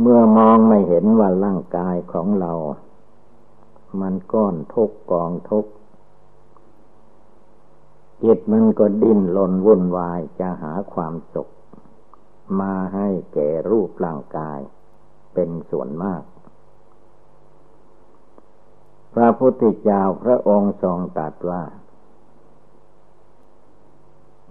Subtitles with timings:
[0.00, 2.52] เมื่อมองไม่เห็นว่าร่างกายของเรา
[4.00, 5.66] มันก้อนทุกกองทุก
[8.22, 11.48] จิตมันก็ดิ้นรนวุ่นวายจะหาความสุข
[12.60, 14.60] มาให้แก่รูปร่างกาย
[15.34, 16.22] เป็นส่วนมาก
[19.14, 21.62] พระพุทธเจ้าพระองค์ทรงตรัสว่า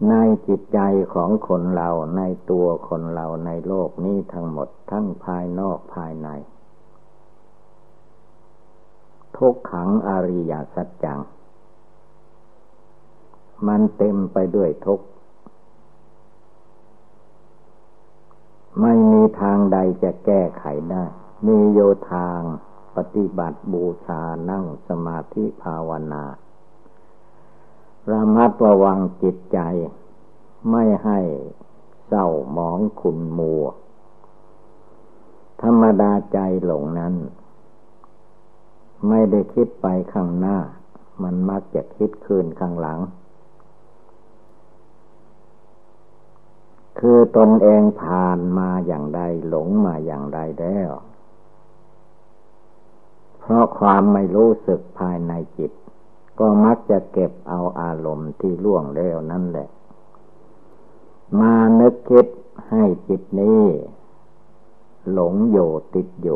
[0.09, 0.13] ใน
[0.47, 0.79] จิตใจ
[1.13, 6.29] ของคนเราในตัวคนเราในโลกนี้ทั้งหมดทั้งภายนอกภายใน
[9.37, 11.19] ทุกขังอริยสัจจัง
[13.67, 15.05] มันเต็มไปด้วยทุกข์
[18.81, 21.03] ไม่มีทางใดจะแก้ไขได้
[21.47, 21.79] มีโย
[22.13, 22.39] ทาง
[22.95, 26.23] ปฏิบัติบูชานั่งสมาธิภาวนา
[28.11, 29.59] ระมัดระวังจิตใจ
[30.71, 31.19] ไม่ให้
[32.07, 33.63] เศร้าหมองขุนมัว
[35.61, 37.15] ธรรมดาใจหลงนั้น
[39.07, 40.57] ไม่ได้คิดไปข้างหน้า
[41.23, 42.99] มันมักจะคิดคืนข้างหลัง
[46.99, 50.91] คือตนเองผ่านมาอย่างใดหลงมาอย่างใดแล้ว
[53.39, 55.71] เพราะความไม่รู้สึกภายในจิต
[56.39, 59.67] ก็มักจะเก็บเอาอารมณ์ที่ล่วงแล้วนั่นแหละ
[61.39, 62.27] มานึกคิด
[62.69, 63.63] ให้จิตนี้
[65.11, 65.57] หลงโย
[65.93, 66.29] ติดโย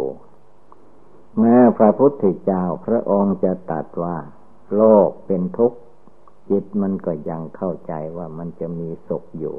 [1.38, 4.18] แม้พระพุทธเจ้าพระองค์จะตัดว่า
[4.76, 5.80] โลกเป็นทุกข์
[6.50, 9.56] จิตมันก็ยังเข้าใจว่ามันจะมีสุขอยู่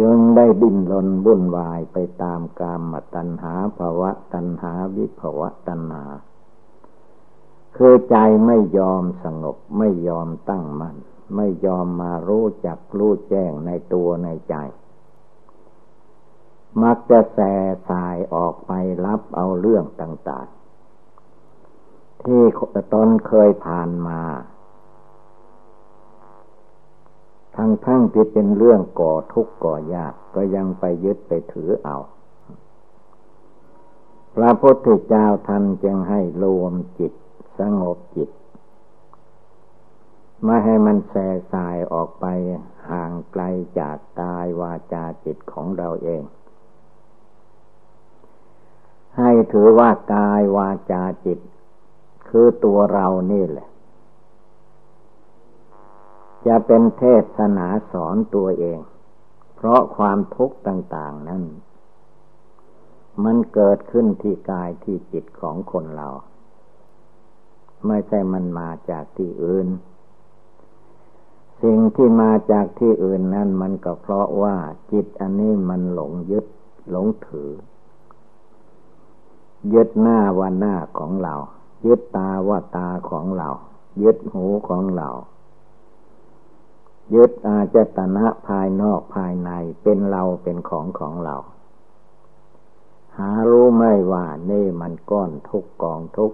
[0.00, 6.04] จึงได้ดิ้นรนวุ่นวายไปตามกามตัณหาภาวะตัณหาวิภาวะตัณหา
[7.76, 10.96] คือใจไม่ยอมสงบไม่ยอมตั้งมัน่น
[11.36, 14.54] ไม่ยอมมารู้จักรู้แจ้งในตัวในใจ
[16.82, 17.54] มักจะแส่
[17.88, 18.72] สายออกไป
[19.04, 20.48] รับเอาเรื่องต่าง
[21.36, 22.42] ๆ ที่
[22.94, 24.20] ตนเคยผ่านมา
[27.56, 31.96] ทั้งทั้งที่เป็นเรื่องก่อทุกข์ก่อยากก็ยังไปยึดไปถือเอา
[34.34, 37.12] พระพุทธเจ้าท่านจึงให้รวมจิต
[37.60, 38.30] สงบจิต
[40.44, 42.24] ไม่ให้มันแส่สายออกไป
[42.90, 43.42] ห่างไกล
[43.78, 46.22] จากกายวาจาจิตของเราเอง
[49.18, 51.38] ให้ถือว่ากายวาจาจิต
[52.28, 53.68] คือตัวเรานี่แหละ
[56.46, 57.02] จะเป็นเท
[57.36, 58.80] ศนาสอนตัวเอง
[59.56, 61.42] เพราะความทุกข์ต่าง ๆ นั้น
[63.24, 66.08] มันเกิดขึ้นที่กายที่จิตของคนเรา
[67.86, 69.68] ไม่ใช่มันมาจากที่อื่น
[71.62, 74.56] สิ่งที่มาจากที่อื่นนั้นมันก็เพราะว่า
[74.92, 76.46] จิตอันนี้มันหลงยึด
[76.90, 77.50] หลงถือ
[79.74, 81.34] ยึดหน้าว่าหน้าของเรา
[81.86, 83.48] ยึดตาว่าตาของเรา
[84.02, 85.08] ยึดหูของเรา
[87.14, 89.50] ยึดอาจตนะภายนอกภายใน
[89.82, 91.36] เป็นเราเป็นของของเรา
[93.16, 96.32] หารู้ไม่ว่านี่มันก้อนทุกกองทุก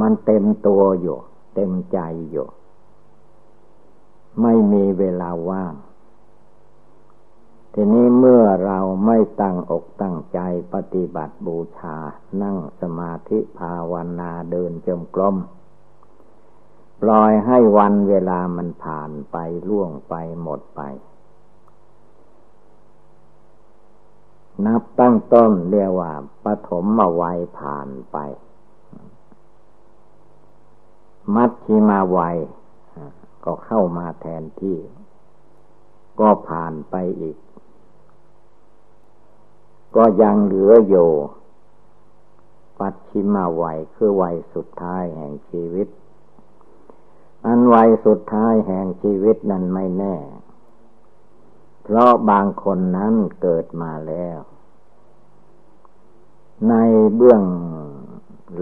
[0.00, 1.18] มันเต็มตัวอยู่
[1.54, 1.98] เต็มใจ
[2.30, 2.48] อยู่
[4.40, 5.74] ไม่มีเวลาว่าง
[7.72, 10.38] ทีนี้เมื่อเราไม่ตั้งอกตั้งใจ
[10.74, 11.96] ปฏิบัติบูชา
[12.42, 15.36] นั่งสมาธิภาวนาเดินจมกลม
[17.02, 19.36] ปล่อยให้วันเวลามันผ่านไป
[19.68, 20.80] ล่วงไปหมดไป
[24.66, 26.12] นับตั้งต้นเรียกว่า
[26.44, 28.16] ปฐมมาวัยผ่านไป
[31.34, 32.36] มัชชิมาวัย
[33.44, 34.78] ก็เข้ามาแทนที่
[36.20, 37.36] ก็ผ่านไปอีก
[39.96, 41.10] ก็ยังเหลืออยู่
[42.78, 45.88] ปัจฉิมาวัยคือวัยสุดท้ายแห่งชีวิต
[47.46, 50.16] อันวัยสุดท้ายแห่งชีวิตนั้นไม่แน่
[51.82, 54.38] เพราะบางคนนั้นเกิดมาแล้ว
[56.68, 56.74] ใน
[57.14, 57.42] เบื้อง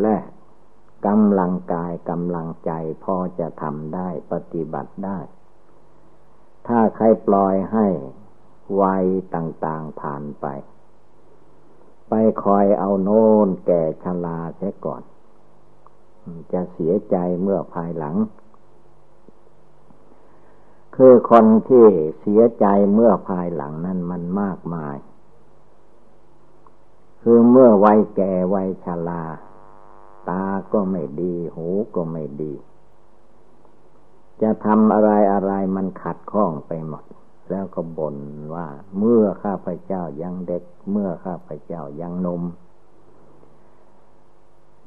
[0.00, 0.28] แรก
[1.06, 2.70] กำลังกายกำลังใจ
[3.04, 5.18] พอจะทำได้ปฏิบัติได้
[6.66, 7.86] ถ้าใครปล่อยให้
[8.82, 9.04] วัย
[9.34, 10.46] ต่างๆผ่านไป
[12.08, 12.12] ไป
[12.42, 15.02] คอยเอาโน่นแก่ชราเสียก่อน
[16.52, 18.16] จะเสียใจเมื่อภายหลัง
[20.96, 21.86] คือคนที่
[22.20, 24.96] เสียใจเมื่อภายหลังนั้นมันมากมาย
[27.22, 29.24] คือเมื่อวัยแก่วัยชรา
[30.30, 32.52] ตาก็ไม่ดี หูก็ไม่ดี
[34.42, 37.04] จะทำอะไรอะไรมันขัดข้องไปหมด
[37.50, 38.16] แล้วก็บ่น
[38.54, 38.68] ว่า
[38.98, 42.42] เมื่อข้าพเจ้ายังเด็ก เมื่อข้าพเจ้ายังนม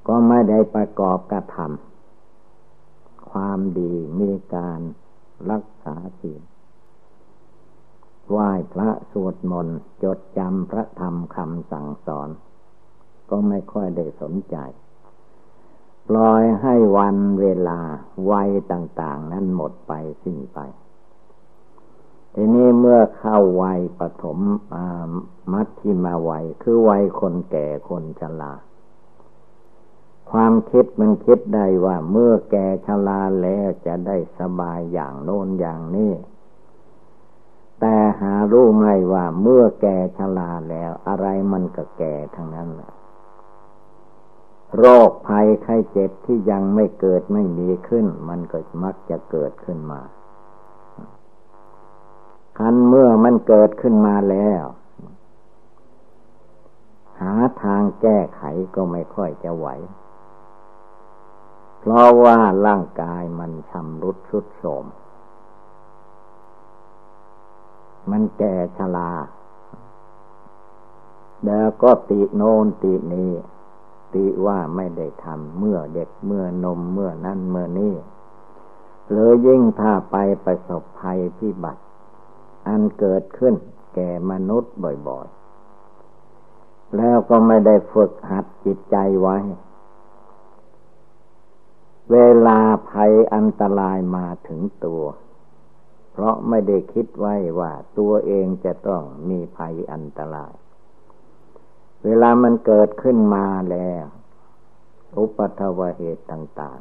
[0.08, 4.80] ก็ไม่ได้ประกอบกระทำความดีมีการ
[5.52, 6.42] รักษาศีล
[8.30, 12.30] ไหว้พระสวดมนต์จดจำพระธรรมคำสั่งสอน
[13.30, 14.58] ก็ไม่ค่อยได้สนใจ
[16.10, 17.80] ปล่อยให้วันเวลา
[18.32, 20.60] วัยต่าง ๆ นั้นหมดไปสิ้นไป
[22.36, 24.40] ทีนี้เมื่อเข้าวัยปฐม
[25.52, 28.54] มัธยิมาวัยคือวัยคนแก่คนชรา
[30.32, 36.14] ความคิดมันคิดได้ว่าเมื่อแก่ชราแล้วจะได้สบายอย่างโน้นอย่างนี้
[37.80, 42.92] แต่หารู้ไหมว่าเมื่อแก่ชราแล้วอะไรมันก็แก่ทั้งนั้นแหละ
[44.78, 50.02] โรคภัยไข้เจ็บที่ยังไม่เกิดไม่มีขึ้น มันก็มักจะเกิดขึ้นมา
[52.58, 54.64] คันเมื่อมันเกิดขึ้นมาแล้ว
[57.20, 57.34] หา
[57.64, 58.42] ทางแก้ไข
[58.76, 59.68] ก็ไม่ค่อยจะไหว
[61.80, 64.86] เพราะว่าร่างกายมันชำรุดชุดโทรม
[68.12, 69.12] มันแก่ชรา
[71.46, 73.32] แล้วก็ติโนนตินี้
[74.16, 77.94] ติว่าไม่ได้ทำเมื่อเด็กเมื่อนมเมื่อนั่นเมื่อนี้
[79.10, 80.16] หรือยิ่งถ้าไป
[80.46, 81.84] ประสบภัยพิบัติ
[82.68, 83.56] อันเกิดขึ้น
[83.96, 84.74] แก่มนุษย์
[85.08, 89.38] บ่อยๆ แล้วก็ไม่ได้ฝึกหัดจิตใจไว้
[92.12, 92.18] เว
[92.48, 95.04] ลาภัยอันตรายมาถึงตัว
[96.12, 100.54] เพราะไม่ได้คิดไว้ว่าตัวเองจะต้องมีภัยอันตราย
[102.06, 104.06] เวลามันเกิดขึ้นมาแล้ว
[105.18, 106.80] อุปัทวเหตุต่าง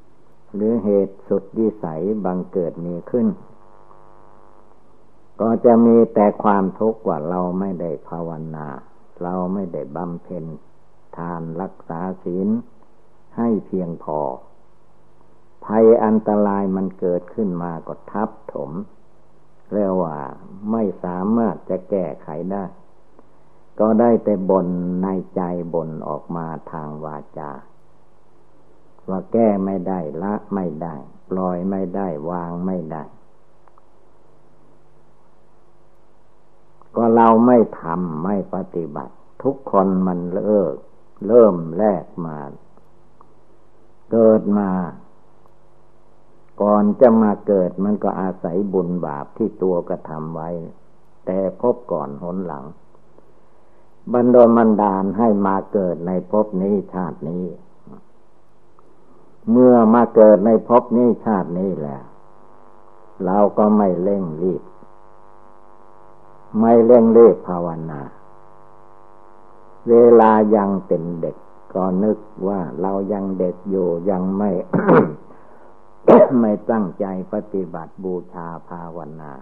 [0.00, 3.26] ๆ หรือเหตุสุดวิสัยบังเกิดมีขึ้น
[5.40, 8.68] ก็จะมีแต่ความทุกข์ว่าเราไม่ได้ภาวนา
[9.22, 10.44] เราไม่ได้บำเพ็ญ
[11.16, 12.48] ทานรักษาศีล
[13.36, 14.20] ให้เพียงพอ
[15.64, 18.70] ภัยอันตรายมันเกิดขึ้นมาก็ทับถม
[19.72, 20.16] เรียกว่า
[20.70, 22.64] ไม่สามารถจะแก้ไขได้
[23.80, 24.68] ก็ได้แต่บ่น
[25.02, 25.42] ในใจ
[25.74, 27.50] บ่นออกมาทางวาจา
[29.08, 30.96] ว่าแก้ไม่ได้ละไม่ได้
[31.30, 33.04] ปล่อยไม่ได้วางไม่ได้
[36.96, 40.74] ก็เราไม่ทำไม่ปฏิบัติ ทุกคนมันเลิก
[41.26, 42.38] เริ่มแรกมา
[44.12, 44.70] เกิดมา
[46.62, 50.50] ก่อนจะมาเกิดมันก็อาศัยบุญบาปที่ตัวกระทำไว้
[51.26, 52.64] แต่พบก่อนหนหลัง
[54.12, 57.44] บันดลมันดาลให้มาเกิดในภพนี้ชาตินี้
[59.50, 62.00] เมื่อมาเกิดในภพนี้ชาตินี้แหละ
[63.24, 64.62] เราก็ไม่เร่งรีบ
[66.60, 68.00] ไม่เร่งรีบภาวนา
[69.88, 71.36] เวลายังเป็นเด็ก
[71.74, 72.18] ก็นึก
[72.48, 74.50] ว่าเรายังเด็กอยู่ยังไม่
[76.40, 79.32] ไม่ตั้งใจปฏิบัติบูชาภาวนา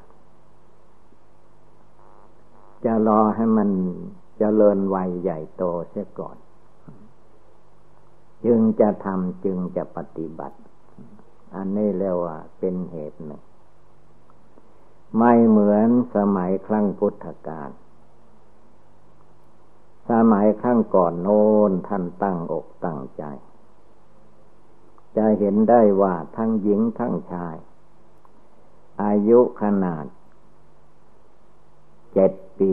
[2.85, 3.71] จะรอให้มัน
[4.39, 6.37] เจริญวัยใหญ่โตเสียก่อน
[8.45, 10.59] จึงจะทำจึงจะปฏิบัติ
[11.55, 13.43] อันนี้เรียกว่าเป็นเหตุหนึ่ง
[15.19, 17.71] ไม่เหมือนสมัยครั้งพุทธกาล
[20.11, 23.25] สมัยครั้งก่อนโน้นท่านตั้งอกตั้งใจ
[25.17, 27.57] จะเห็นได้ว่าทั้งหญิงทั้งชาย
[29.03, 30.07] อายุขนาด
[32.13, 32.73] เจ็ดปี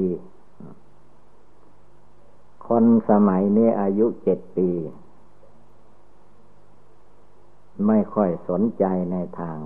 [2.67, 4.69] คนสมัยนี้อายุเจ็ดปี
[7.87, 9.57] ไม่ค่อยสนใจในทาง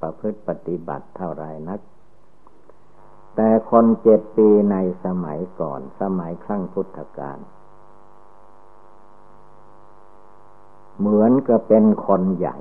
[0.00, 1.80] ประพฤติปฏิบัติเท่าไรนัก
[3.36, 7.38] แต่คนเจ็ดปีในสมัยก่อนสมัยครั้งพุทธกาล
[10.98, 12.58] เหมือนกับเป็นคนใหญ่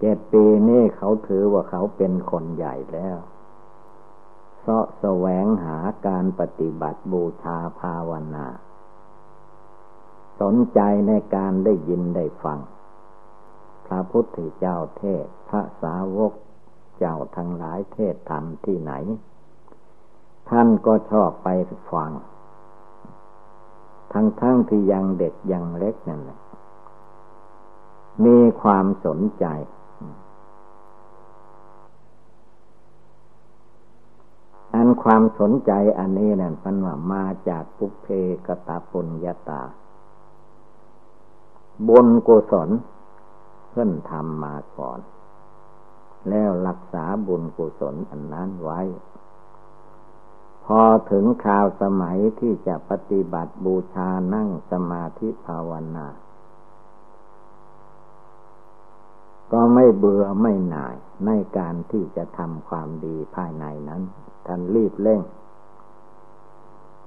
[0.00, 3.16] เจ็ดปีนี่เขาถือว่าเขาเป็นคนใหญ่แล้ว
[4.68, 8.46] เสาะแสวงหาการปฏิบัติบูชาภาวนา
[10.40, 12.58] สนใจในการได้ยินได้ฟัง
[13.86, 16.32] พระพุทธเจ้าเทศ พระสาวก
[16.98, 18.92] เจ้าทั้งหลายเทศธรรมที่ไหน
[20.48, 21.48] ท่านก็ชอบไป
[21.90, 22.10] ฟัง
[24.12, 26.38] ทั้งๆทที่ยังเด็กยังเล็กนั่นแหละ
[28.24, 29.46] มีความสนใจ
[34.76, 38.06] อันความสนใจอันนี้นั่นพันว่ามาจากปุเพ
[38.46, 39.62] กตาปุญญาตา
[41.88, 42.70] บุญกุศล
[43.70, 45.00] เพิ่อนทำมาก่อน
[46.28, 48.80] แล้วรักษาบุญกุศลอันนั้นไว้
[50.64, 50.80] พอ
[51.10, 56.06] ถึงคราวสมัยที่จะปฏิบัติบูชานั่งสมาธิภาวนา
[59.52, 64.02] ก็ไม่เบื่อไม่หน่ายในการที่จะทำความดีภายในนั้น
[64.46, 65.22] ท่านรีบเร่ง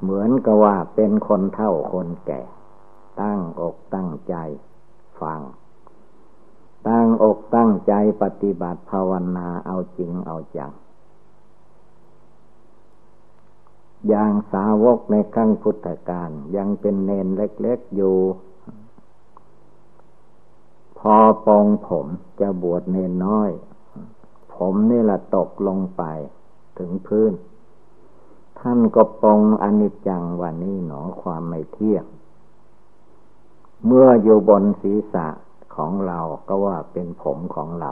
[0.02, 2.42] เหมือนกับว่าเป็นคนเท่าคนแก่
[3.22, 4.36] ตั้งอกตั้งใจ
[5.22, 5.42] ฟัง
[6.88, 10.72] ตั้งอกตั้งใจปฏิบัติภาวนาเอาจริงเอาจัง
[14.08, 18.18] อย่างสาวกในครั้งพุทธกาลยังเป็นเนนเล็ก ๆอยู่
[21.00, 21.16] พอ
[21.46, 22.08] ปองผม
[22.40, 23.52] จะบวชเนนน้อย
[24.54, 26.04] ผมนี่แหละตกลงไป
[26.80, 27.32] ถึงพื้น
[28.60, 32.06] ท่านก็ปองอนิจจังวันนี้หนอความไม่เที่ยง
[33.86, 35.28] เมื่ออยู่บนศีรษะ
[35.76, 37.92] ของเราก็ว่าเป็นผมของเรา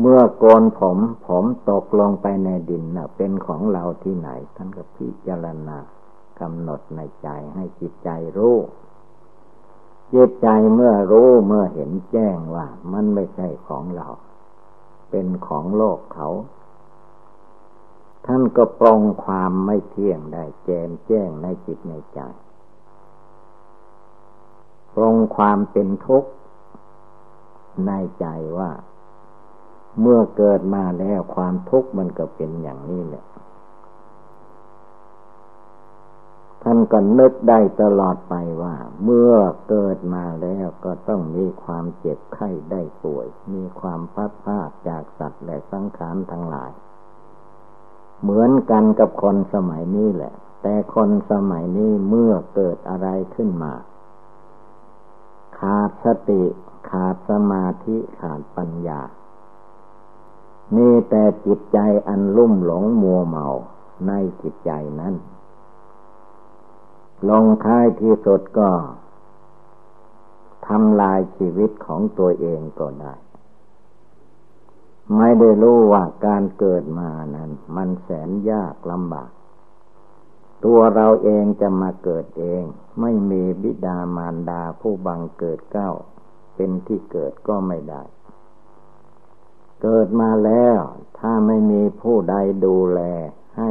[0.00, 5.78] เมื่อโกนผมผมตกลงไปในดินนะเป็นของเราที่ไหน ท่านก็พิจารณา
[6.40, 8.56] กำหนดในใจให้จิตใจรู้
[10.14, 14.08] จิตใจเมื่อรู้เมื่อเห็นแจ้งว่ามันไม่ใช่ของเรา
[15.10, 16.28] เป็นของโลกเขา
[18.26, 22.20] ท่านก็ปรองความไม่เที่ยงได้แจมแจ้งในจิตในใจ
[24.94, 26.30] ปรองความเป็นทุกข์
[27.86, 28.26] ในใจ
[28.58, 28.70] ว่า
[30.00, 33.24] เมื่อเกิดมาแล้วความทุกข์มันก็เป็นอย่างนี้แหละ
[36.72, 38.74] ท่านก็นึกได้ตลอดไปว่า
[39.04, 39.34] เมื่อ
[39.68, 46.72] เกิดมาแล้วก็ต้องมีความเจ็บไข้ได้ป่วย มีความพัดพาดจากสัตว์และสังขารทั้งหลาย
[48.22, 53.72] เหมือนกันกับคนสมัยนี้แหละ แต่คนสมัยนี้เมื่อเกิดอะไรขึ้นมา
[55.58, 56.42] ขาดสติ
[56.90, 59.00] ขาดสมาธิขาดปัญญา
[60.76, 63.46] มีแต่จิตใจอันลุ่มหลงมัวเมา
[64.06, 64.12] ใน
[64.42, 64.72] จิตใจ
[65.02, 65.16] นั้น
[67.28, 68.70] ลงท้ายที่สุดก็
[70.66, 73.14] ทำลายชีวิตของตัวเองก็ได้
[75.16, 79.30] ไม่ได้รู้ว่าการเกิดมานั้น มันแสนยากลำบาก
[80.64, 82.62] ตัวเราเองจะมาเกิดเอง
[83.00, 85.90] ไม่มีบิดามารดาผู้บังเกิดเก้า
[86.54, 88.02] เป็นที่เกิดก็ไม่ได้
[89.82, 90.78] เกิดมาแล้ว
[91.18, 92.34] ถ้าไม่มีผู้ใด
[92.64, 93.00] ดูแล
[93.58, 93.70] ให้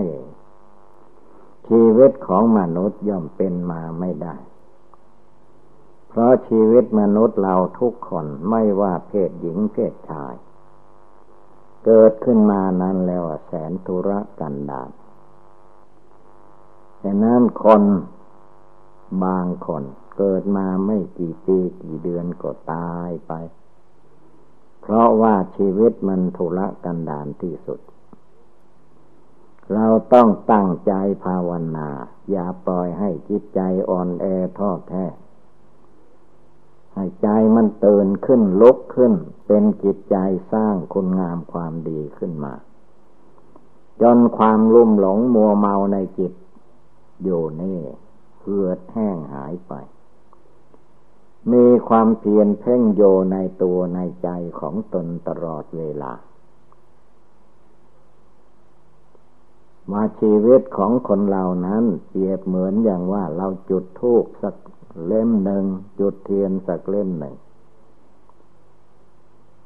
[1.69, 4.35] ชีวิตของมนุษย์ย่อมเป็นมาไม่ได้
[6.09, 10.35] เพราะชีวิตมนุษย์เราทุกคนไม่ว่าเพศหญิงเพศชาย
[11.85, 14.09] เกิดขึ้นมานั้นแล้วแสนทุร
[14.39, 14.89] กันดาร
[16.99, 17.83] แต่นั้นคน
[19.23, 19.83] บางคน
[20.17, 23.33] เกิดมาไม่กี่ปีกี่เดือนก็ตายไป
[24.81, 27.79] เพราะว่าชีวิตมันทุรกันดารที่สุด
[29.73, 30.93] เราต้องตั้งใจ
[31.25, 31.89] ภาวนา
[32.31, 34.25] อย่าปล่อยให้จิตใจอ่อนแอ
[34.57, 35.05] ท้อแท้
[36.93, 39.13] ให้ใจมันตื่นขึ้นลุกขึ้น
[39.47, 40.17] เป็นจิตใจ
[40.53, 42.53] สร้างคุณงามความดีขึ้นมา
[44.01, 46.33] จนความลุ่มหลงมัวเมาในจิต
[47.23, 47.79] อยู่นี่
[48.39, 49.73] เหือดแห้งหายไป
[51.51, 56.13] มีความเพียรเพ่งโยในตัวในใจของตนตลอดเวลา
[59.91, 64.55] มาชีวิตของคนเหล่านั้นเปรียบเหมือนอย่างว่าเราจุดทูกสัก
[65.05, 65.63] เล่มหนึ่ง
[65.99, 67.35] จุดเทียนสักเล่มหนึ่ง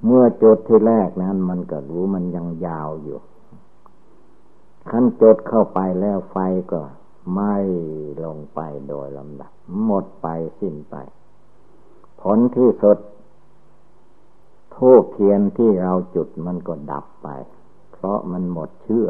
[0.06, 3.20] เมื่อจุดที่แรกนั้น มันก็รู้มันยังยาวอยู่
[4.90, 6.38] ขั้นจุดเข้าไปแล้วไฟ
[6.72, 6.82] ก็
[7.36, 7.56] ไม่
[8.24, 9.52] ลงไปโดยลำดับ
[9.86, 10.28] หมดไป
[10.60, 10.96] สิ้นไป
[12.22, 12.98] ผลที่สุด
[14.76, 17.28] ทูบเทียนที่เราจุดมันก็ดับไป
[17.94, 19.08] เพราะมันหมดเชื่อ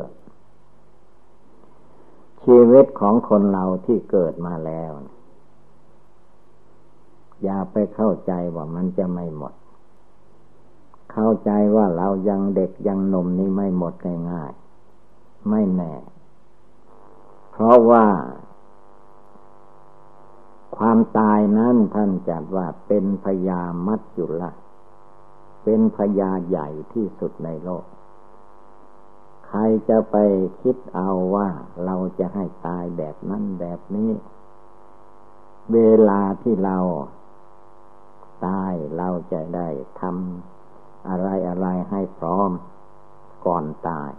[2.46, 4.92] ชีวิตของคนเราที่เกิดมาแล้ว
[7.44, 9.54] อย่าไปเข้าใจว่ามันจะไม่หมด
[11.12, 13.94] เข้าใจว่าเรายังเด็กยังหนุ่มนี่ไม่หมด
[14.32, 15.94] ง่ายๆไม่แน่
[17.52, 18.06] เพราะว่า
[20.78, 24.52] ความตายนั้นท่านจัดว่าเป็นพยามัจจุละ
[25.64, 27.86] เป็นพยาใหญ่ที่สุดในโลก
[29.53, 30.17] ครจะไป
[30.62, 31.48] คิดเอาว่า
[31.86, 34.12] เราจะให้ตายแบบนั้นแบบนี้
[35.74, 35.79] เว
[36.10, 36.77] ลาที่เรา
[38.45, 39.67] ตายเราจะได้
[40.01, 42.50] ทำอะไรอะไรให้พร้อม
[43.45, 44.12] ก่อนตาย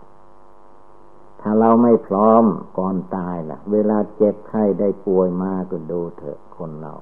[1.40, 2.44] ถ้าเราไม่พร้อม
[2.78, 6.94] ก่อนตายล่ะ เวลาเจ็บไข้ได้ป่วยมาก็ดูเถอะคนเรา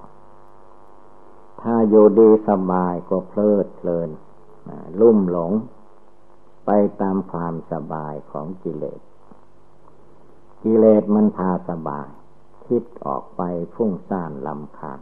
[1.62, 4.10] ถ้าอยู่ดีสบายก็เพลิดเพลิน
[5.00, 5.52] ลุ่มหลง
[6.66, 9.00] ไปตามความสบายของกิเลส
[10.62, 12.08] กิเลสมันพาสบาย
[12.66, 13.42] คิดออกไป
[13.74, 15.00] ฟุ้งซ่านลำคาญ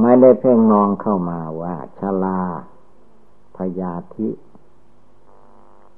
[0.00, 2.42] ไม่ได้เพ่งมองเข้ามาว่าชลา
[3.56, 4.28] พยาธิ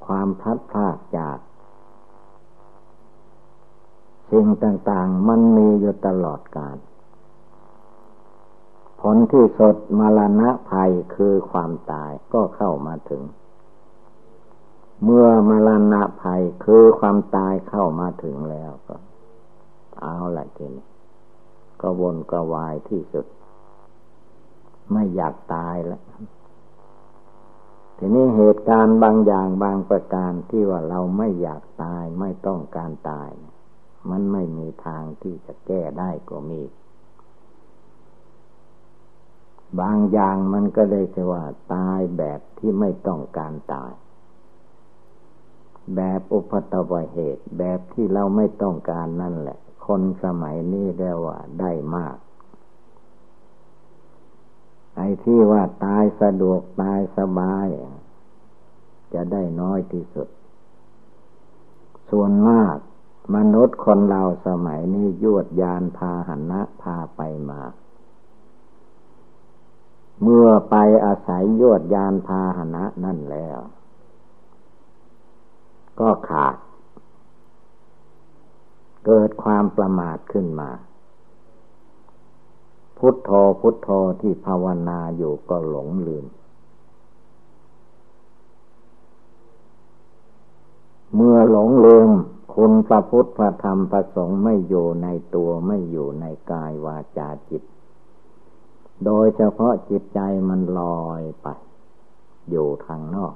[0.07, 1.39] ความพัดพลาดจาก
[4.31, 6.77] สิ่งต่างๆ มันมีอยู่ตลอดกาล
[9.01, 13.23] ผลที่สดมรณะภัยคือความตายก็เข้ามาถึง
[15.05, 18.97] เมื่อมรณะภัยคือความตายเข้ามาถึงแล้วก็
[20.01, 20.87] เอาละทีนี้
[21.81, 23.27] ก็วนกระวายที่สุด
[24.93, 26.03] ไม่อยากตายแล้ว
[27.99, 33.31] ทีนี้เหตุการณ์บางอย่างบางประการที่ว่าเราไม่อยากตายไม่ต้องการตาย
[34.11, 36.63] มันไม่มีทางที่จะแก้ได้ก็มี
[39.81, 43.93] บางอย่างมันก็เลยจะว่าตายแบบที่ไม่ต้องการตาย
[45.95, 52.17] แบบอุปตวเหตุ แบบที่เราไม่ต้องการนั่นแหละ คนสมัยนี้เรียกว่าได้มาก
[54.97, 57.67] ไอ้ที่ว่าตายสะดวกตายสบาย
[59.15, 60.29] จะได้น้อยที่สุด
[62.11, 62.77] ส่วนมาก
[63.37, 67.61] มนุษย์คนเราสมัยนี้ยวดยานพาหันะพาไปมา
[70.23, 73.59] เมื่อไปอาศัยยวดยานพาหนะนั่นแล้ว
[76.01, 76.57] ก็ขาด
[79.07, 80.71] เกิดความประมาทขึ้นมา
[82.99, 83.89] พุทโธพุทโธ
[84.21, 86.27] ที่ภาวนาอยู่ก็หลงลืม
[91.15, 92.11] เมื่อหลงลืม
[92.55, 97.63] คุณพระพุทธพระธรรมพระสงฆ์ไม่อยู่ในตัวไม่อยู่ในกายวาจาจิต
[99.05, 101.47] โดยเฉพาะจิตใจมันลอยไป
[102.51, 103.35] อยู่ทางนอก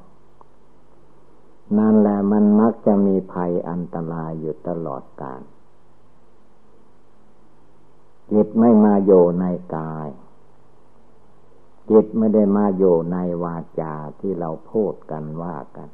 [1.79, 5.43] นั่นแหละมันมักจะมีภัยอันตรายอยู่ตลอดกาล
[8.33, 9.45] จิตไม่มาโยใน
[9.77, 10.09] กาย
[11.91, 15.89] จิตไม่ได้มาโยในวาจาที่เราพูดกันว่ากัน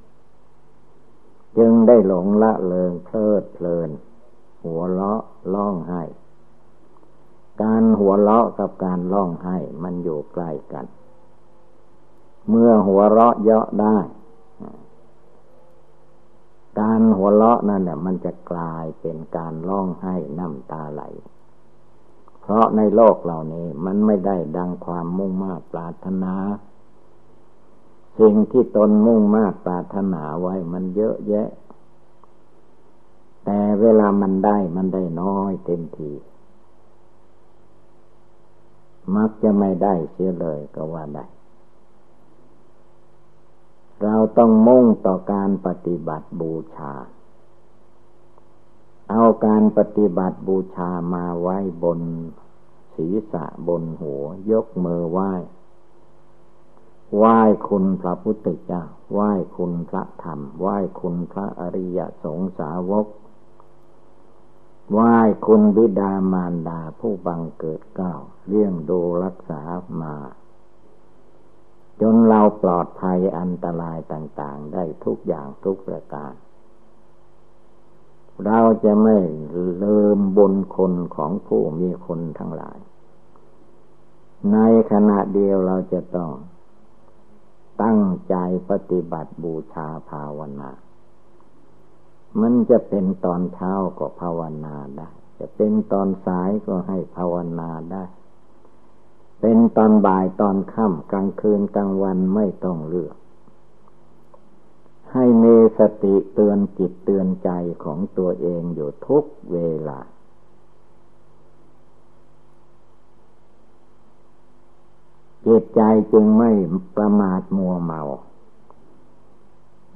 [1.58, 3.90] จึงได้หลงละเลงเพลิดเพลิน
[4.64, 5.20] หัวเลาะ
[5.54, 6.02] ล่องไห้
[7.62, 10.86] การหัวเราะกับการร้องไห้มันอยู่ใกล้กัน
[12.48, 13.98] เมื่อหัวเราะเยาะได้
[16.80, 21.02] การหัวเราะนั่นเนี่ยมันจะกลายเป็นการร้องไห้น้ำตาไหล
[22.40, 26.34] เพราะในโลกเหล่านี้มันไม่ได้ดังความมุ่งมา่ปรารถนา
[28.18, 31.48] สิ่งที่ตนมุ่งมากปรารถนาไว้มันเยอะแยะ
[33.44, 36.12] แต่เวลามันได้มันได้น้อยเต็มที
[39.16, 41.26] มักจะไม่ได้เสียเลยก็ว่าได้
[44.02, 46.92] เราต้องมุ่งต่อการปฏิบัติบูชา
[49.10, 52.00] เอาการปฏิบัติบูชามาไว้บน
[52.94, 55.32] ศีรษะบนหัวยกมือไหว้
[57.16, 63.06] ไหว้คุณพระพุทธเจ้า ไหว้คุณพระธรรม ไหว้คุณพระอริยสงสาวก
[64.92, 68.14] ไหว้คุณบิดามารดาผู้บังเกิดเก้า
[68.46, 69.62] เลี้ยงดูรักษา
[70.02, 70.14] มา
[72.00, 76.32] จนเราปลอดภัยอันตรายต่างๆ ได้ทุกอย่างทุกประการ
[78.44, 79.18] เราจะไม่
[79.82, 82.78] ลืมบุญคนของผู้มีคนทั้งหลาย
[84.52, 84.58] ใน
[84.92, 86.30] ขณะเดียวเราจะต้อง
[87.82, 88.36] ตั้งใจ
[88.70, 90.70] ปฏิบัติบูชาภาวนา
[92.40, 98.04] มันจะเป็นตอนเช้าก็ภาวนาได้ จะเป็นตอนสายก็ให้ภาวนาได้
[99.48, 103.16] เป็นตอนบ่ายตอนค่ำกลางคืนกลางวันไม่ต้องเลือก
[105.12, 107.50] ให้มีสติเตือนจิตเตือนใจ
[107.84, 110.00] ของตัวเองอยู่ทุกเวลา
[115.46, 115.80] จิตใจ
[116.12, 116.50] จึงไม่
[116.96, 118.02] ประมาทมัวเมา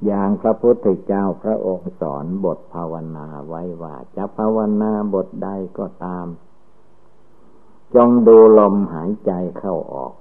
[0.05, 6.27] อย่างพระพุทธเจ้าพระองค์สอนบทภาวนาไว้ว่า จะภาวนาบทใดก็ตาม
[7.95, 10.13] จงดูลมหายใจเข้าออก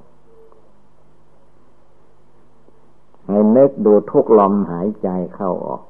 [3.26, 5.82] ให้นึกดูทุกลมหายใจเข้าออก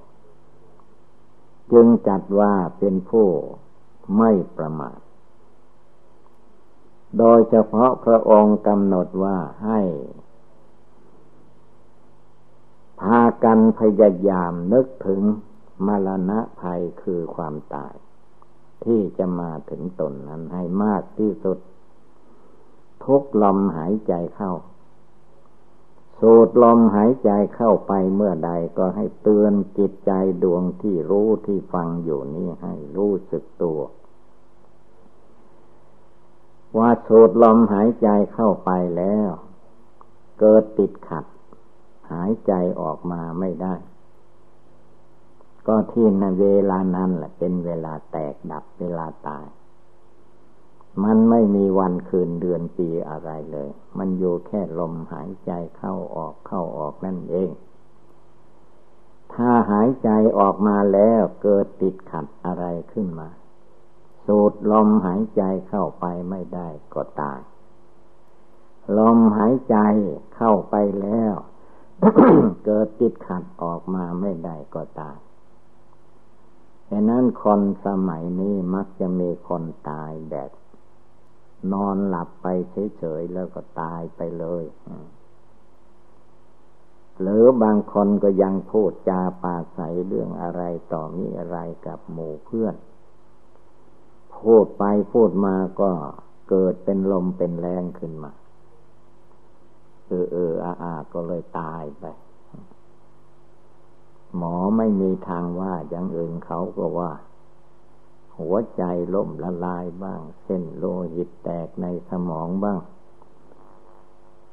[1.72, 3.26] จึงจัดว่าเป็นผู้
[4.16, 4.98] ไม่ประมาท
[7.18, 9.80] โดยเฉพาะพระองค์กำหนดว่าให้
[13.00, 15.20] พากันพยายามนึกถึง
[15.86, 17.94] มรณะภัยคือความตาย
[18.84, 21.58] ที่จะมาถึงตนนั้นให้มากที่สุด
[23.04, 24.52] ทุกลมหายใจเข้า
[26.20, 33.80] สูดลมหายใจเข้าไปเมื่อใดก็ให้เตือนจิตใจดวงที่รู้ที่ฟังอยู่นี้ให้รู้สึกตัว
[36.78, 39.30] ว่าสูดลมหายใจเข้าไปแล้ว
[40.40, 41.24] เกิดติดขัด
[42.12, 43.74] หายใจออกมาไม่ได้
[45.66, 49.46] ก็ที่ในเวลานั้นแหละเป็นเวลาแตกดับเวลาตาย
[51.05, 57.50] มันไม่มีวันคืนเดือนปีอะไรเลย มันอยู่แค่ลมหายใจเข้าออกเข้าออกนั่นเอง
[59.35, 63.29] ถ้าหายใจออกมาแล้วเกิดติดขัดอะไรขึ้นมา
[64.26, 67.40] สูดลมหายใจเข้าไปไม่ได้ก็ตาย
[68.98, 69.76] ลมหายใจ
[70.37, 71.35] เข้าไปแล้ว
[72.64, 75.18] เกิดติดขัดออกมาไม่ได้ก็ตาย
[76.90, 80.50] ดังนั้นคนสมัยนี้มักจะมีคนตายแบบ
[81.73, 82.46] นอนหลับไป
[82.99, 84.64] เฉยๆแล้วก็ตายไปเลย
[87.20, 92.75] หรือบางคนก็ยังพูดจาปาใสเรื่องอะไรต่อมีอะไรกับหมู่เพื่อน
[94.37, 95.90] พูดไปพูดมาก็
[96.51, 98.33] เกิดเป็นลมเป็นแรงขึ้นมา
[100.07, 102.05] เออเอออาอาก็เลยตายไป
[104.37, 107.12] หมอไม่มีทางว่าอย่างอื่นเขาก็ว่า
[108.40, 108.83] หัวใจ
[109.14, 112.81] ล้มละลายบ้าง เส้นโลหิตแตกในสมองบ้าง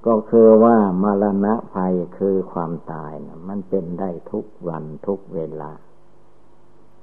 [0.05, 5.71] ก็คือว่ามรณะภัยคือความตายนะมันเป็นได้ทุกวันทุกเวลา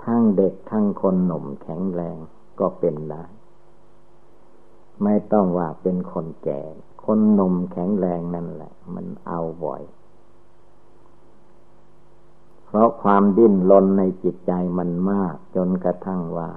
[0.05, 2.16] ทั้งเด็กทั้งคนหนุ่มแข็งแรง
[2.61, 3.25] ก็เป็นได้
[5.03, 6.62] ไม่ต้องว่าเป็นคนแก่
[7.05, 9.83] คนหนุ่มแข็งแรงนั่นแหละ มันเอาบ่อย
[12.64, 16.51] เพราะความดิ้นรนในจิตใจมันมาก จนกระทั่งว่า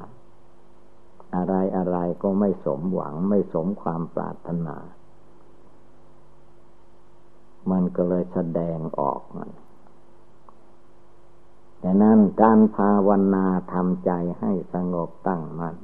[1.36, 4.78] อะไรอะไรก็ไม่สมหวังไม่สมความปรารถนา
[7.72, 9.50] มันก็เลยแสดงออกมัน
[11.80, 15.76] แต่นั้นการภาวนาทำใจให้สงบตั้งมัน่น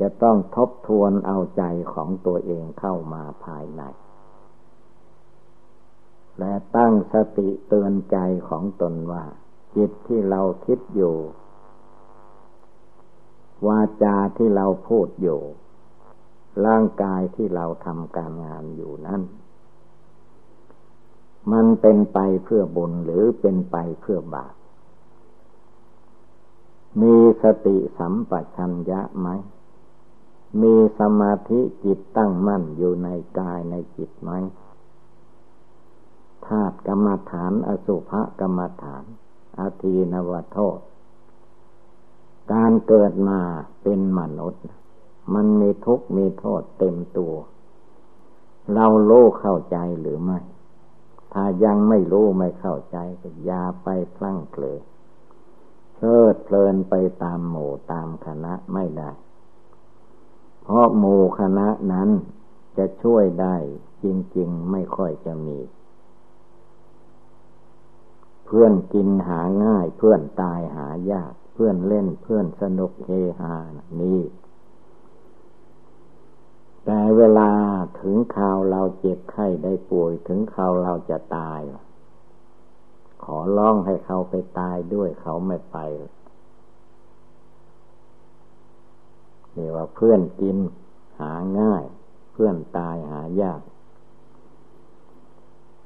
[0.00, 3.82] จะต้องทบทวนเอาใจของตัวเองเข้ามาภายใน
[6.38, 9.24] และตั้งสติเตือนใจของตนว่า
[9.76, 11.16] จิตที่เราคิดอยู่
[13.66, 15.40] วาจาที่เราพูดอยู่
[16.66, 19.22] ร่างกายที่เราทำการงานอยู่นั้น
[21.52, 24.54] มันเป็นไปเพื่อบุญหรือเป็นไปเพื่อบาป
[27.02, 29.28] มีสติสัมปชัญญะไหม
[30.62, 34.30] มีสมาธิจิตตั้งมั่นอยู่ในกายในจิตไหม
[36.46, 39.04] ธาตุกรรมฐาน อสุภกรรมฐาน
[39.58, 40.78] อาทีนวโทษ
[42.52, 43.40] การเกิดมา
[43.82, 44.64] เป็นมนุษย์
[45.34, 47.34] มันมีทุกข์มีโทษเต็มตัว
[48.72, 50.40] เราโล่เข้าใจหรือไม่
[51.32, 54.78] ถ้ายังไม่รู้ไม่เข้าใจก็อย่าไปพลั้งเผลอ
[55.94, 59.10] เพลิดเพลินไปตามหมู่ตามคณะไม่ได้
[60.62, 62.10] เพราะหมู่คณะนั้น
[62.76, 63.56] จะช่วยได้
[64.04, 65.58] จริง ๆ ไม่ค่อยจะมี
[68.44, 73.54] เพื่อนกินหาง่ายเพื่อนตายหายาก เพื่อนเล่นเพื่อนสนุกเฮฮา
[74.00, 74.22] นี่
[76.84, 77.50] แต่เวลา
[78.00, 81.60] ถึงข่าวเราเจ็บไข้ได้ป่วยถึงข่าวเราจะตาย
[83.24, 85.78] ขอร้องให้เขาไปตายด้วยเขาไม่ไป
[89.56, 90.56] นี่ว่าเพื่อนกิน
[91.20, 91.84] หาง่าย
[92.32, 93.60] เพื่อนตายหายาก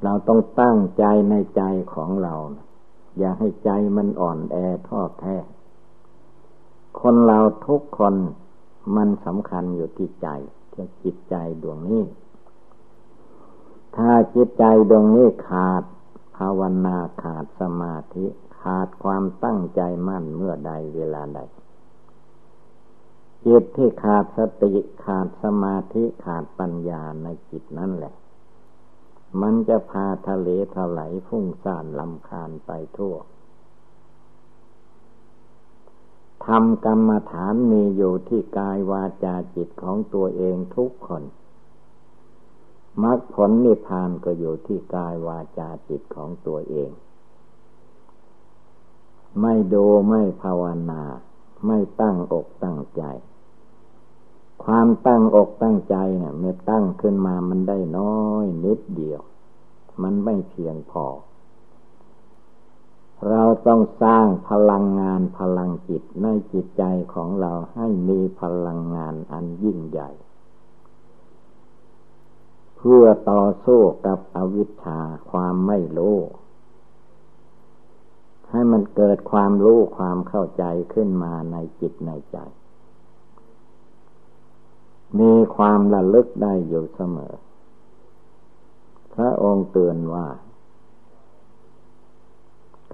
[0.04, 1.62] เราต้องตั้งใจในใจ
[1.94, 2.34] ของเรา
[3.18, 4.56] อย่าให้ใจมันอ่อนแอ
[4.88, 5.36] ท้อแท้
[7.00, 8.14] คนเราทุกคน
[8.96, 10.28] มันสำคัญอยู่ที่ใจ
[10.72, 12.04] ที่จิตใจดวงนี้
[13.96, 15.82] ถ้าจิตใจดวงนี้ขาด
[16.36, 18.26] ภาวนาขาดสมาธิ
[18.60, 21.40] ขาดความตั้งใจมั่นเมื่อใดเวลาใด
[23.46, 24.72] จิตที่ขาดสติ
[25.04, 28.14] ขาดสมาธิขาดปัญญาในจิตนั่นแหละ
[29.40, 33.14] มันจะพาทะเลถลายฟุ้งซ่านลำคาญไปทั่ว
[36.46, 41.22] ทำกรรมฐานมีอยู่ที่กายวาจาจิตของตัวเองทุกคน
[43.02, 46.90] มรรคผลนิพพานก็อยู่ที่กายวาจาจิตของตัวเอง
[49.40, 51.02] ไม่ดูไม่ภาวนา
[51.66, 53.02] ไม่ตั้งอกตั้งใจ
[54.64, 59.20] ความตั้งอกตั้งใจเนี่ยเมื่อตั้งขึ้นมามันได้น้อยนิดเดียว
[60.02, 61.04] มันไม่เพียงพอ
[63.26, 70.10] เราต้องสร้างพลังงานพลังจิตในจิตใจของเราให้มีพลังงานอันยิ่งใหญ่
[72.76, 75.00] เพื่อต่อสู้กับอวิชชา
[75.30, 76.16] ความไม่รู้
[78.50, 82.38] ให้มันเกิดความรู้ความเข้าใจขึ้นมาในจิตในใจ
[85.18, 87.34] มีความระลึกได้อยู่เสมอ
[89.14, 90.26] พระองค์เตือนว่า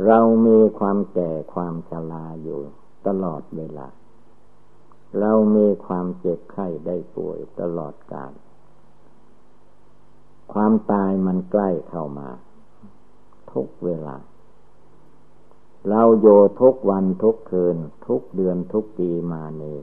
[0.07, 2.61] เรามีความแก่ความชราอยู่
[3.07, 3.88] ตลอดเวลา
[5.20, 8.33] เรามีความเจ็บไข้ได้ป่วยตลอดกาล
[10.52, 12.28] ความตายมันใกล้เข้ามา
[13.52, 14.16] ทุกเวลา
[15.88, 16.26] เราโย
[16.61, 17.76] ทุกวันทุกคืน
[18.07, 19.78] ทุกเดือนทุกปีมานี้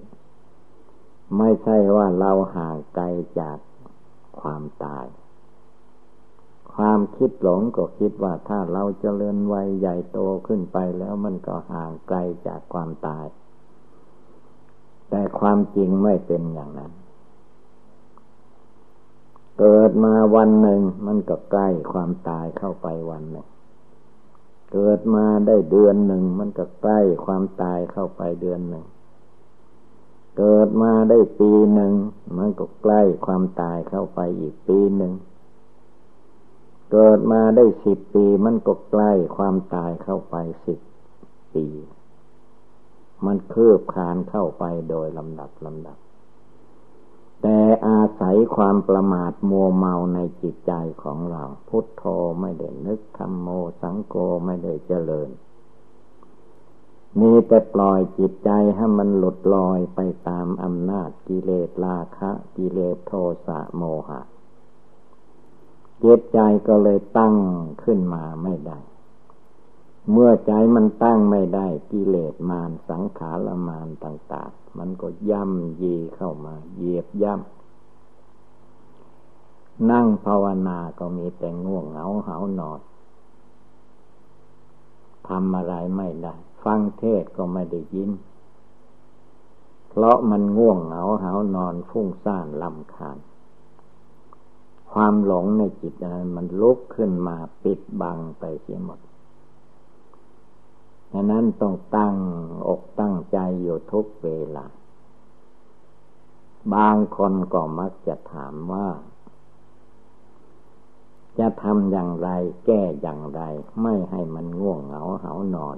[1.38, 3.06] ไม่ใช่ว่าเราห่างไกล
[3.40, 3.58] จาก
[4.40, 5.06] ความตาย
[6.84, 12.18] ความคิดหลงก็คิดว่าถ้าเราจเจริญวัยใหญ่โตขึ้นไปแล้วมันก็ห่างไกล
[12.48, 13.26] จากความตาย
[15.10, 16.92] แต่ความจริงไม่เป็นอย่างนั้น
[19.60, 23.48] เกิดมาวันหนึ่งมันก็ใกล้ความตายเข้าไปวันหนึ่ง
[24.72, 28.86] เกิดมาได้เดือนหนึ่งมันก็ใกล้ความตายเข้าไปเดือนหนึ่ง
[30.38, 31.94] เกิดมาได้ปีหนึ่ง
[32.38, 35.14] มันก็ใกล้ความตายเข้าไปอีกปีหนึ่ง
[36.92, 40.80] เกิดมาได้สิบปีมันก็ใกล้ความตายเข้าไปสิบ
[41.56, 41.68] ปี
[43.26, 45.98] มันคืบคานเข้าไปโดยลำดับลำดับ
[47.42, 50.74] แต่อาศัยความประมาทมัวเมาในจิตใจ
[51.04, 52.04] ของเรา พุทโธ
[52.42, 53.48] ไม่ได้นึกธรรมโม
[53.82, 55.30] สังโฆไม่ได้เจริญ
[57.20, 63.14] มีแต่ปล่อยจิตใจให้มันหลุดลอยไปตามอำนาจกิเลสราคะ กิเลสโท
[63.48, 64.22] สะโมหะ
[66.04, 67.36] จิตใจก็เลยตั้ง
[67.84, 68.80] ขึ้นมาไม่ได้
[70.12, 77.46] เมื่อใจมันตั้งไม่ได้กิเลสมารสังขารมารต่างๆ มันก็ย่ำยีเข้ามาเหยียบย่ำ
[79.92, 82.80] นั่งภาวนาก็มีแต่ง่วงเหงาเหานอน
[85.28, 88.12] ทำอะไรไม่ได้ ฟังเทศก็ไม่ได้ยิน
[89.90, 93.18] เพราะมันง่วงเหงาเหานอนฟุ้งซ่านลำคาญ
[94.94, 99.00] ความหลงในจิตนั้นมันลุกขึ้นมาปิดบังไปเสียหมด
[101.12, 102.16] ฉะนั้นต้องตั้ง
[102.68, 104.66] อกตั้งใจอยู่ทุกเวลา
[106.74, 108.88] บางคนก็มักจะถามว่า
[111.40, 112.30] จะทำอย่างไร
[112.66, 113.42] แก้อย่างไร
[113.82, 115.78] ไม่ให้มันง่วงเหงาเหานอน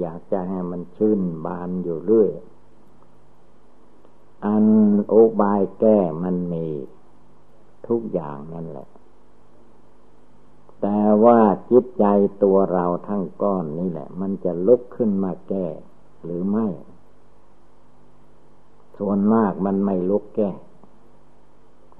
[0.00, 2.30] อยากจะให้มันชื่นบานอยู่เรื่อย
[4.44, 4.66] อัน
[5.08, 6.66] โอบายแก้มันมี
[7.88, 8.88] ทุกอย่างนั่นแหละ
[10.80, 12.04] แต่ว่าจิตใจ
[12.42, 15.66] ตัวเราทั้งก้อนนี่แหละ มันจะลุกขึ้นมาแก้
[16.24, 16.66] หรือไม่
[18.96, 20.50] ส่วนมากมันไม่ลุกแก้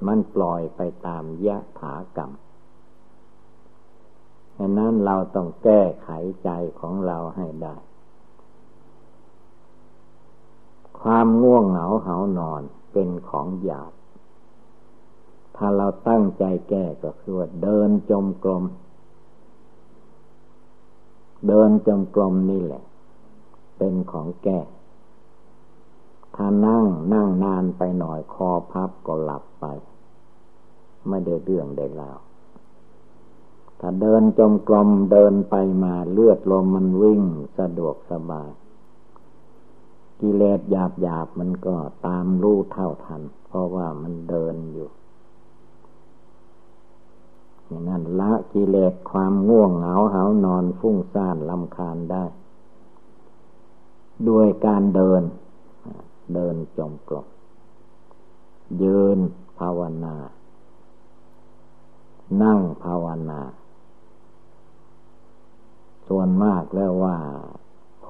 [0.06, 2.30] มันปล่อยไปตามยะถากรรม
[4.58, 6.08] ดังนั้นเราต้องแก้ไข
[6.44, 7.76] ใจของเราให้ได้
[11.00, 13.92] ความง่วงเหงาเหานอนเป็นของหยาบ
[15.56, 18.64] ถ้าเราตั้งใจแก้ก็คือว่าเดินจมกลม
[21.48, 22.84] เดินจมกลมนี่แหละ
[23.78, 24.60] เป็นของแก้
[26.36, 29.66] ถ้านั่งนั่งนานไปหน่อยคอพับก็หลับไป
[31.08, 32.18] ไม่ได้เรื่องได้แล้ว
[33.80, 37.22] ถ้าเดินจมกลมเดินไปมาเลือดลมมันวิ่ง
[37.58, 38.50] สะดวกสบาย
[40.20, 44.88] กิเลสหยาบหยาบมันก็ตามรู้เท่าทัน เพราะว่ามันเดินอยู่
[47.74, 52.24] อย่างนั้นละกิเลสความง่วงเหงาเหานอนฟุ้งซ่านลำคาญได้
[54.28, 55.22] ด้วยการเดิน
[56.34, 57.26] เดินจมกลม
[58.82, 59.18] ยืน
[59.58, 60.16] ภาวนา
[62.42, 63.40] นั่งภาวนา
[66.08, 67.16] ส่วนมากแล้วว่า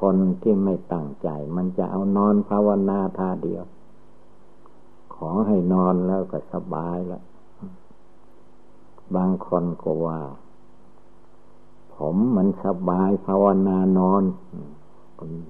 [0.01, 3.65] คนที่ไม่ตั้งใจ มันจะเอานอนภาวนาท่าเดียว
[5.15, 7.23] ขอให้นอนแล้วก็สบายแล้ว
[9.17, 10.21] บางคนก็ว่า
[11.95, 14.23] ผมมันสบายภาวนานอน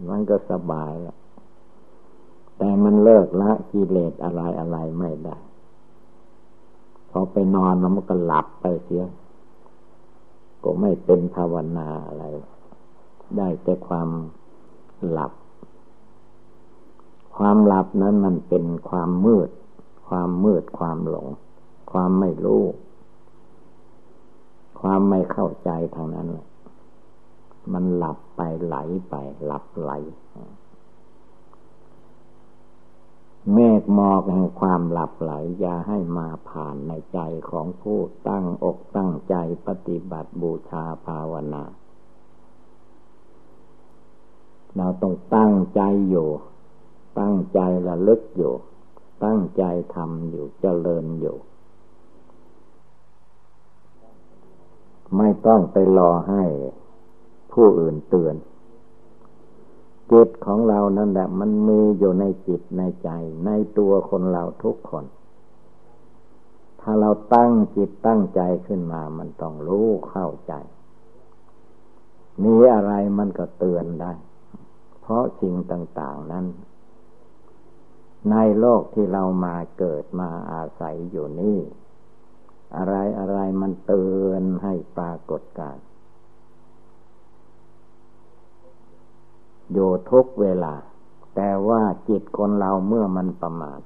[0.08, 1.16] มันก็สบายแหละ
[2.58, 5.36] แต่มันเลิกละกิเลสอะไรอะไรไม่ได้
[7.10, 9.06] พอไปนอนแล้วมันก็หลับไปเสีย
[10.64, 12.24] ก็ไม่เป็นภาวนาอะไร
[13.36, 14.08] ได้แต่ความ
[15.10, 15.32] หลับ
[17.36, 19.50] ความหลับนั้นมันเป็นความมืด
[20.08, 21.26] ความมืดความหลง
[21.92, 22.62] ความไม่รู้
[24.86, 26.28] ความไม่เข้าใจทางนั้น
[27.72, 28.76] มันหลับไปไหล
[29.08, 29.92] ไป หลับไหล
[33.52, 37.20] เมฆหมอกแห่งความหลับไหล อย่าให้มาผ่านในใจ
[37.50, 41.64] ของผู้ตั้งอกตั้งใจปฏิบัติบูชาภาวนา
[44.76, 46.28] เราต้องตั้งใจอยู่
[47.20, 48.54] ตั้งใจระลึกอยู่
[49.24, 51.38] ตั้งใจทำอยู่เจริญอยู่
[55.18, 56.44] ไม่ต้องไปรอให้
[57.52, 58.36] ผู้อื่นเตือน
[60.12, 63.10] จิตของเรานั่นแหละ มันมีอยู่ในจิตในใจ
[63.46, 65.04] ในตัวคนเราทุกคน
[66.80, 70.52] ถ้าเราตั้งจิตตั้งใจขึ้นมา มันต้องรู้เข้าใจ
[72.42, 74.12] มีอะไรมันก็เตือนได้
[75.00, 76.46] เพราะสิ่งต่าง ๆ นั้น
[78.30, 81.58] ในโลกที่เรามาเกิดมาอาศัยอยู่นี่
[82.76, 85.76] อะไรอะไรมันเตือนให้ปรากฏการ
[89.72, 90.74] อยู่ทุกเวลา
[91.36, 93.80] แต่ว่าจิตคนเราเมื่อมันประมาท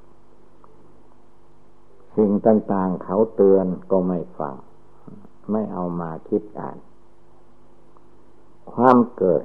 [2.16, 4.54] สิ่งต่างๆเขาเตือนก็ไม่ฟัง
[5.50, 6.78] ไม่เอามาคิดอ่าน
[8.72, 9.44] ความเกิด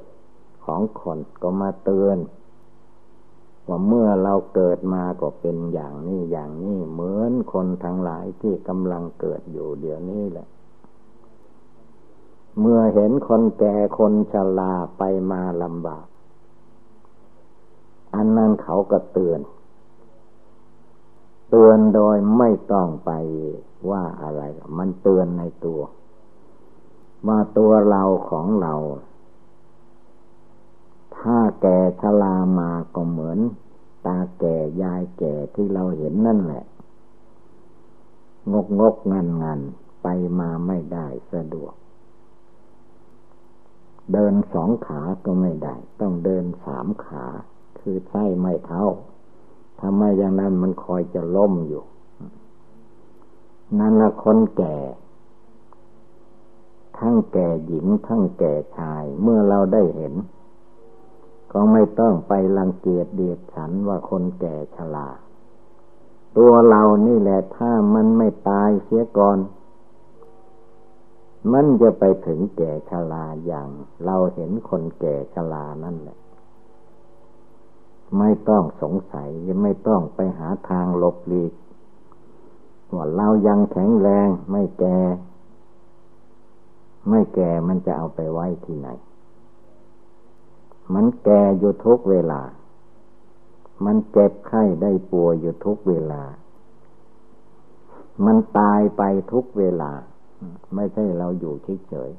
[0.66, 2.18] ของคนก็มาเตือน
[3.68, 10.48] ว่าเมื่อเราเกิดมาก็เป็นอย่างนี้อย่างนี้เหมือนคนทั้งหลายที่กำลังเกิดอยู่เดี๋ยวนี้แหละ
[12.60, 16.06] เมื่อเห็นคนแก่คนชราไปมาลำบาก
[18.16, 19.42] อันนั้นเขาก็เตือน
[21.50, 23.12] เตือนโดยไม่ต้องไป
[23.90, 24.42] ว่าอะไร
[24.78, 25.82] มันเตือนในตัว
[27.28, 28.74] ว่าตัวเราของเรา
[31.24, 33.40] ถ้าแก่ชรามาก็เหมือน
[34.06, 36.64] ตาแก่ยายแก่ที่เราเห็นนั่นแหละ
[38.52, 39.60] งกงกงันงัน
[40.04, 40.08] ไป
[40.40, 41.74] มาไม่ได้สะดวก
[44.14, 47.26] เดินสองขาก็ไม่ได้ ต้องเดินสามขา
[47.80, 48.84] คือใช้ไม่เท้า
[49.82, 51.84] ทำไมอย่างนั้นมันคอยจะล้มอยู่
[53.80, 54.78] นั่นละคนแก่
[56.98, 60.14] ทั้งแก่หญิงทั้งแก่ชาย เมื่อเราได้เห็น
[61.54, 65.10] ก็ไม่ต้องไปรังเกียจเดียดฉันว่าคนแก่ชรา
[66.38, 69.38] ตัวเรานี่แหละถ้ามันไม่ตายเสียก่อน
[71.54, 73.70] มันจะไปถึงแก่ชราอย่าง
[74.06, 76.18] เราเห็นคนแก่ชรานั่นแหละ
[78.18, 79.30] ไม่ต้องสงสัย
[79.62, 81.54] ไม่ต้องไปหาทางหลบหลีก
[82.94, 84.98] ว่าเรายังแข็งแรงไม่แก่
[87.10, 88.90] ไม่แก่มันจะเอาไปไว้ที่ไหน
[90.94, 92.42] มันแก่อยู่ทุกเวลา
[93.86, 96.24] มันเจ็บไข้ได้ป่วยอยู่ทุกเวลา
[98.26, 99.92] มันตายไปทุกเวลา
[100.76, 101.56] ไม่ใช่เราอยู่
[101.88, 102.12] เฉย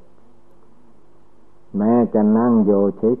[0.85, 2.71] ๆ แม้จะนั่งโย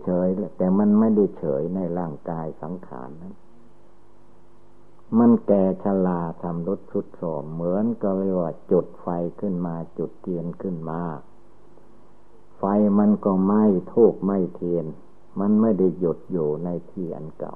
[0.03, 3.33] เฉยๆ แต่มันไม่ได้เฉยในร่างกายสังขารนั้น
[5.19, 9.07] มันแก่ชราทำรถชุดโสมเหมือนก็เรียกว่าจุดไฟ
[9.39, 11.01] ขึ้นมาจุดเทียนขึ้นมา
[12.57, 12.63] ไฟ
[12.99, 14.85] มันก็ไหม้ทูกไหม้เทียน
[15.39, 17.55] มันไม่ได้หยุดอยู่ในที่อันเก่า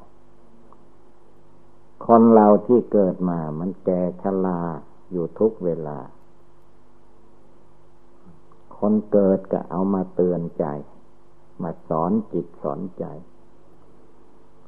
[2.05, 4.61] คนเราที่เกิดมามันแก่ชรา
[5.11, 5.99] อยู่ทุกเวลา
[8.77, 10.65] คนเกิดก็เอามาเตือนใจ
[11.61, 13.05] มาสอนจิตสอนใจ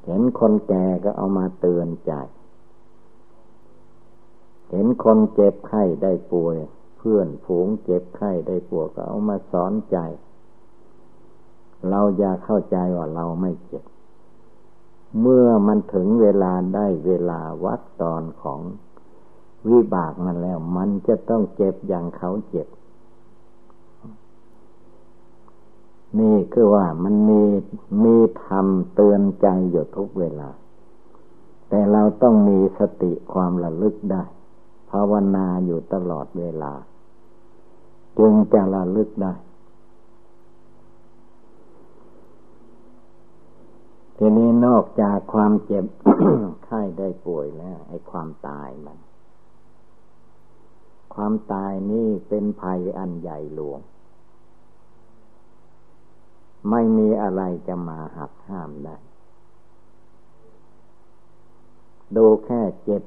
[0.04, 2.12] เห็นคนแก่ก็เอามาเตือนใจ
[4.70, 6.56] เห็นคนเจ็บไข้ได้ป่วย
[6.98, 9.98] เพื่อนฝูงเจ็บไข้ได้ป่วยก็เอามาสอนใจ
[11.88, 13.84] เราอย่าเข้าใจว่าเราไม่เจ็บ
[15.20, 18.60] เมื่อมันถึงเวลาได้เวลาวัดตอนของ
[19.70, 22.68] วิบากมันแล้ว มันจะต้องเจ็บอย่างเขาเจ็บ
[26.20, 27.42] นี่คือว่ามันมี
[28.04, 30.48] มีธรรมเตือนใจอยู่ทุกเวลา
[31.68, 34.22] แต่เราต้องมีสติความระลึกได้
[34.90, 36.72] ภาวนาอยู่ตลอดเวลา
[38.18, 39.32] จึงจะระลึกได้
[44.18, 45.84] ทีนี้นอกจากความเจ็บ
[46.64, 48.98] ไข้ได้ป่วยแล้วไอ้ความตายมัน
[51.14, 53.80] ความตายนี่เป็นภัยอันใหญ่หลวง
[56.70, 58.96] ไม่มีอะไรจะมาหักห้ามได้
[62.16, 63.02] ดูแค่เจ็บ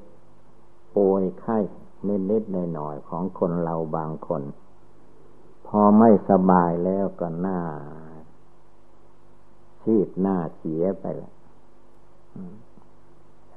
[0.95, 1.57] ป่วยไข้
[2.31, 4.43] นิดๆหน่อยๆของคนเราบางคน
[5.67, 7.59] พอไม่สบายแล้วก็หน้า
[9.85, 11.33] ชีดหน้าเสียไปล้ว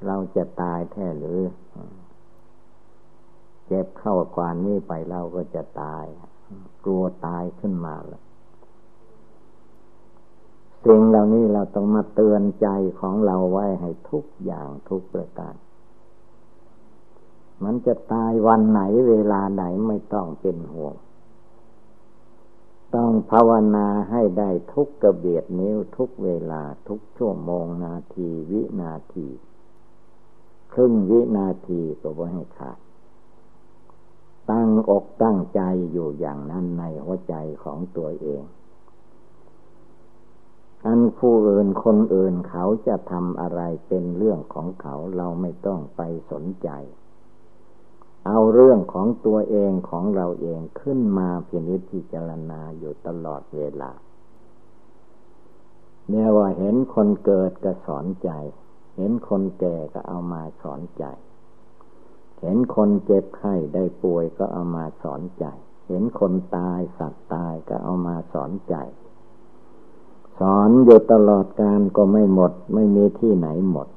[0.06, 1.40] เราจะตายแท้หรือ
[3.66, 6.04] เจ็บเข้ากว่านี้ไปเราก็จะตาย
[6.84, 8.22] กลัวตายขึ้นมาล้ว
[10.84, 12.68] สิ่งเหล่านี้เราต้องมาเตือนใจ
[13.00, 15.54] ของเราไว้ให้ทุกอย่างทุกประการ
[17.64, 20.94] มันจะตายวันไหนเวลาไหนไม่ต้องเป็นห่วง
[22.96, 29.28] ต้องภาวนาให้ได้ทุกกระเบียดนิ้วทุกเวลาทุกชั่วโมงนาทีวินาที
[30.72, 32.78] ครึ่งวินาทีก็ว่าให้ขาด
[34.50, 35.60] ตั้งอกตั้งใจ
[35.92, 37.34] อยู่อย่างนั้นในหัวใจ
[37.64, 38.42] ของตัวเอง
[40.86, 46.68] อันผู้อื่นคนอื่นเขาจะทำอะไรเป็นเรื่องของเขาเราไม่ต้องไปสนใจ
[48.26, 53.92] เอาเรื่องของตัวเองของเราเองขึ้นมาพินิจพิจารณาอยู่ตลอดเวลา
[56.08, 58.30] เนี่ยว่าเห็นคนเกิดก็สอนใจ
[58.96, 61.04] เห็นคนแก่ก็เอามาสอนใจ
[62.40, 65.44] เห็นคนเจ็บไข้ได้ป่วยก็เอามาสอนใจ
[65.88, 68.74] เห็นคนตายสัตว์ตายก็เอามาสอนใจ
[70.38, 73.88] สอนอยู่ตลอดการก็ไม่หมด ไม่มีที่ไหนหมด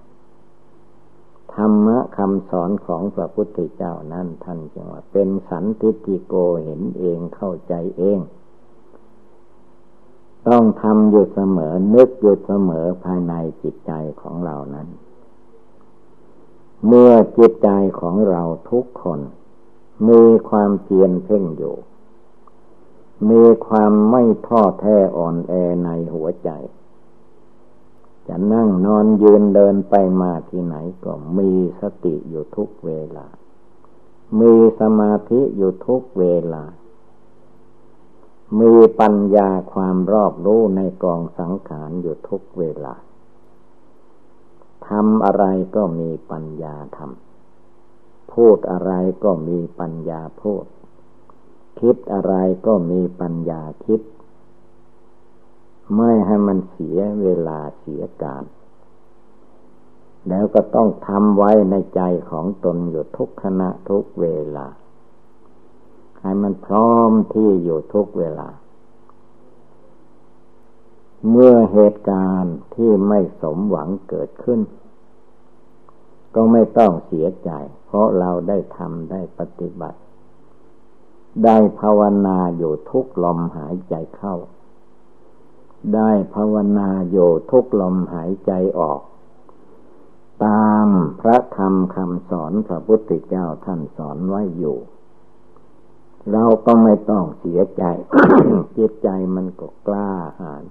[1.55, 6.33] ธรรมะคำสอนของพระพุทธเจ้านั้นท่านจึงว่า เป็นสันติติโก
[6.63, 8.19] เห็นเองเข้าใจเอง
[10.47, 13.91] ต้องทำอยู่เสมอ นึกอยู่เสมอภายในจิตใจ
[14.21, 14.87] ของเรานั้น
[16.87, 19.19] เมื่อจิตใจของเราทุกคน
[20.09, 21.75] มีความเพียรเพ่งอยู่
[23.29, 26.49] มีความไม่ท้อแท้อ่อนแอในหัวใจ
[28.27, 31.49] จะนั่งนอนยืนเดินไปมาที่ไหนก็มี
[31.81, 33.27] สติอยู่ทุกเวลา
[34.39, 36.63] มีสมาธิอยู่ทุกเวลา
[38.59, 42.95] มีปัญญาความรอบรู้ในกองสังขารอยู่ทุกเวลา
[44.87, 45.45] ทำอะไร
[45.75, 48.91] ก็มีปัญญาทำ พูดอะไร
[49.23, 50.65] ก็มีปัญญาพูด
[51.79, 52.33] คิดอะไร
[52.65, 54.01] ก็มีปัญญาคิด
[55.95, 58.43] ไม่ให้มันเสียเวลาเสียการ
[60.29, 64.67] แล้วก็ต้องทำไว้ในใจของตนอยู่ทุกขณะทุกเวลา
[66.21, 68.49] ให้มันพร้อมที่อยู่ทุกเวลา
[71.29, 74.59] เมื่อเหตุการณ์ที่ไม่สมหวังเกิดขึ้น
[76.35, 77.51] ก็ไม่ต้องเสียใจ
[77.85, 79.99] เพราะเราได้ทำได้ปฏิบัติ
[81.45, 84.35] ได้ภาวนาอยู่ทุกลมหายใจเข้า
[85.95, 89.01] ได้ภาวนาอยู่ทุกลมหายใจออก
[90.45, 90.87] ตาม
[91.21, 94.77] พระธรรมคำสอนพระพุทธเจ้าท่านสอนไว้อยู่
[96.31, 97.83] เราก็ไม่ต้องเสียใจ
[98.77, 100.11] จิตใจมันก็กล้า
[100.41, 100.63] หาญ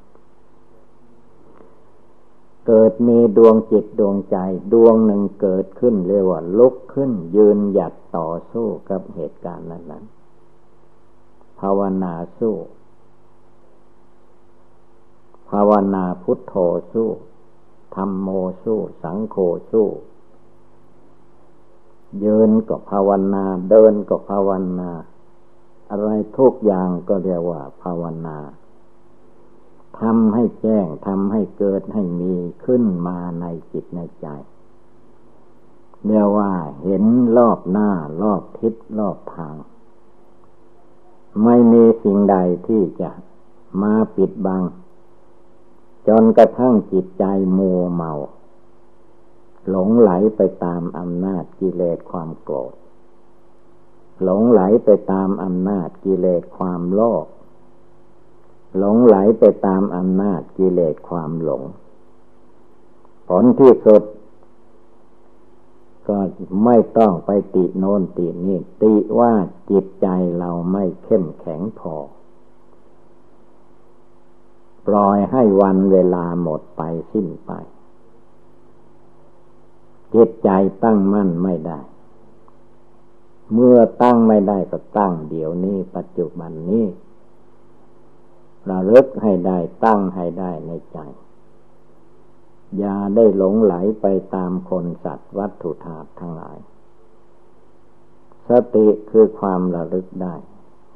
[2.67, 4.37] เกิดมีดวงจิตดวงใจ
[4.73, 12.55] ดวงหนึ่งเกิดขึ้นเรียกว่าลุกขึ้น ยืนหยัดต่อสู้กับเหตุการณ์นั้นๆภาวนาสู้
[15.51, 16.55] ภาวนาพุทโธ
[16.93, 17.11] สู้
[17.95, 18.29] ธรรมโม
[18.63, 19.37] สู้สังโฆ
[19.71, 19.89] สู้
[22.25, 24.91] ยืนก็ภาวนา เดินก็ภาวนา
[25.91, 28.39] อะไรทุกอย่างก็เรียกว่าภาวนา
[30.01, 32.35] ทำให้แจ้งทำให้เกิดให้มี
[32.65, 34.27] ขึ้นมาในจิตในใจ
[36.07, 37.05] เรียกว่าเห็น
[37.37, 37.91] รอบหน้า
[38.23, 39.57] รอบทิศรอบทาง
[41.45, 42.37] ไม่มีสิ่งใด
[42.67, 43.11] ที่จะ
[43.83, 44.63] มาปิดบัง
[46.09, 47.25] จนกระทั่งจิตใจ
[47.59, 48.13] มัวเมา
[49.69, 52.75] หลงไหลไปตามอำนาจกิเลสความโกรธ
[54.23, 57.27] หลงไหลไปตามอำนาจกิเลสความโลภ
[58.79, 61.63] หลงไหลไปตามอำนาจกิเลสความหลง
[63.29, 64.03] ผลที่สุด
[66.09, 66.19] ก็
[66.65, 69.33] ไม่ต้องไปติโน้นตินี่ติว่า
[69.71, 70.07] จิตใจ
[70.39, 71.95] เราไม่เข้มแข็งพอ
[74.91, 76.83] ปล่อยให้วันเวลาหมดไป
[77.13, 77.53] สิ้นไป
[80.15, 80.51] จิตใจ
[80.85, 81.81] ตั้งมั่นไม่ได้
[83.53, 86.85] เมื่อตั้งไม่ได้ก็ตั้งเดี๋ยวนี้ปัจจุบันนี้
[88.71, 90.99] ระลึกให้ได้ตั้งให้ได้ในใจ
[92.79, 96.59] อย่าได้หลงไหลไปตามคนสัตว์วัตถุธาตุทั้งหลาย
[98.49, 100.35] สติคือความระลึกได้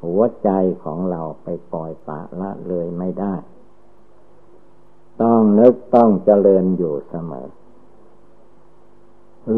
[0.03, 0.49] หัวใจ
[0.83, 3.35] ของเราไปปล่อยปะละเลยไม่ได้
[5.21, 7.47] ต้องนึกต้องเจริญอยู่เสมอ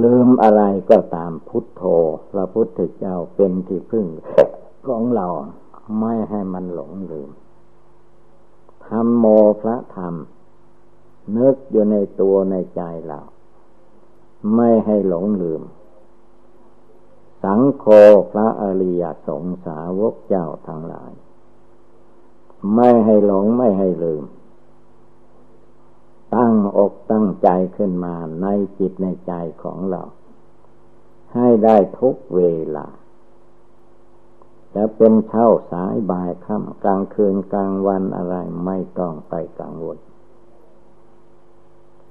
[0.04, 1.84] ลืมอะไรก็ตามพุทโธ
[2.32, 4.06] พระพุทธเจ้าเป็นที่พึ่ง
[4.88, 5.28] ของเรา
[6.00, 7.30] ไม่ให้มันหลงลืม
[8.88, 9.26] ธรรมโม
[9.62, 10.14] พระธรรม
[11.38, 13.20] นึกอยู่ในตัวในใจเรา
[14.56, 15.62] ไม่ให้หลงลืม
[17.44, 17.86] สังโฆ
[18.32, 21.12] พระอริยสงสาวกเจ้าทั้งหลาย
[22.76, 24.24] ไม่ให้หลงไม่ให้ลืม
[26.36, 28.48] ตั้งอกตั้งใจขึ้นมาใน
[28.80, 30.04] จิตในใจของเรา
[31.34, 32.42] ให้ได้ทุกเว
[32.76, 32.88] ลา
[34.76, 39.98] จะเป็นเช้าสายบ่ายค่ำกลางคืนกลางวันอะไรไม่ต้องไปกังวล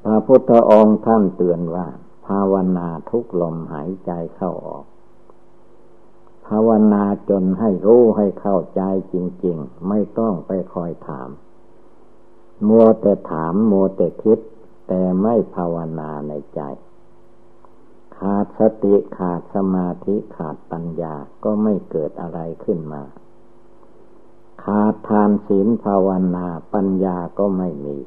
[0.04, 1.86] พระพุทธองค์ท่านเตือนว่า
[2.26, 4.84] ภาวนาทุกลมหายใจเข้าออก
[6.46, 11.28] ภาวนาจนให้รู้ให้เข้าใจจริง ๆ ไม่ต้องไปคอยถาม
[12.68, 14.38] มัวแต่ถามมัวแต่คิด
[14.88, 16.60] แต่ไม่ภาวนาในใจ
[18.16, 23.02] ขาดสติขาดสมาธิขาดปัญญาก็ไม่เกิดอะไรขึ้นมา
[24.64, 27.98] ขาดทานศีลภาวนาปัญญาก็ไม่มี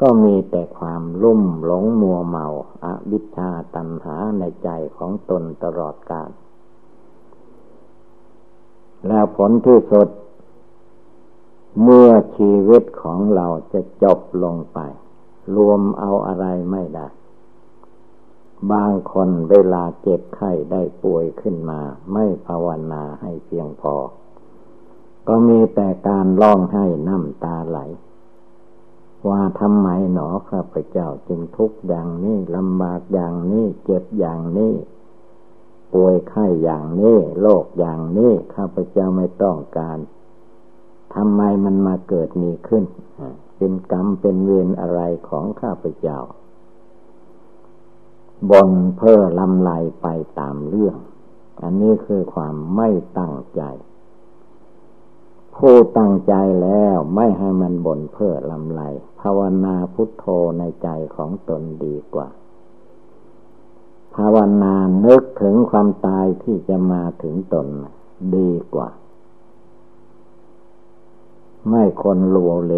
[0.00, 2.46] ก็มีแต่ความลุ่มหลงมัวเมา
[2.84, 6.30] อาวิชชาตัณหาในใจของตนตลอดกาล
[9.06, 10.08] แล้วผลที่สุด
[11.82, 14.78] เมื่อชีวิตของเราจะจบลงไป
[15.56, 17.08] รวมเอาอะไรไม่ได้
[18.72, 21.80] บางคนเวลาเจ็บไข้ได้ป่วยขึ้นมา
[22.12, 23.94] ไม่ภาวนาให้เพียงพอ
[25.28, 27.78] ก็มีแต่การร้องไห้น้ำตาไหล
[29.28, 34.74] ว่าทำไมหนอข้าพเจ้าจึงทุกข์อย่างนี้ลำบากอย่างนี้เจ็บอย่างนี้
[35.94, 39.98] ป่วยไข้อย่างนี้โรคอย่างนี้ข้าพเจ้าไม่ต้องการ
[41.14, 42.84] ทำไมมันมาเกิดมีขึ้น
[43.56, 46.18] เป็นกรรมเป็นเวรอะไรของข้าพเจ้า
[48.50, 49.70] บนเพื่อลำไหล
[50.02, 50.06] ไป
[50.38, 50.96] ตามเรื่อง
[51.62, 52.88] อันนี้คือความไม่
[53.18, 53.62] ตั้งใจ
[55.56, 58.82] ผู้ตั้งใจแล้วไม่ให้มันบ่นเพื่อลำไหล
[59.20, 60.24] ภาวนาพุทโธ
[60.58, 62.28] ในใจของตนดีกว่า
[64.16, 64.74] ภาวนา
[65.06, 67.66] นึกถึงความตายที่จะมาถึงตน
[68.36, 68.88] ดีกว่า
[71.68, 72.36] ไม่คนโล
[72.66, 72.74] เล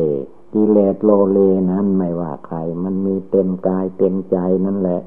[0.53, 1.39] กิเลสโลเล
[1.71, 5.01] นั้นไม่ว่าใคร มันมีเต็มกายเต็มใจนั่นแหละ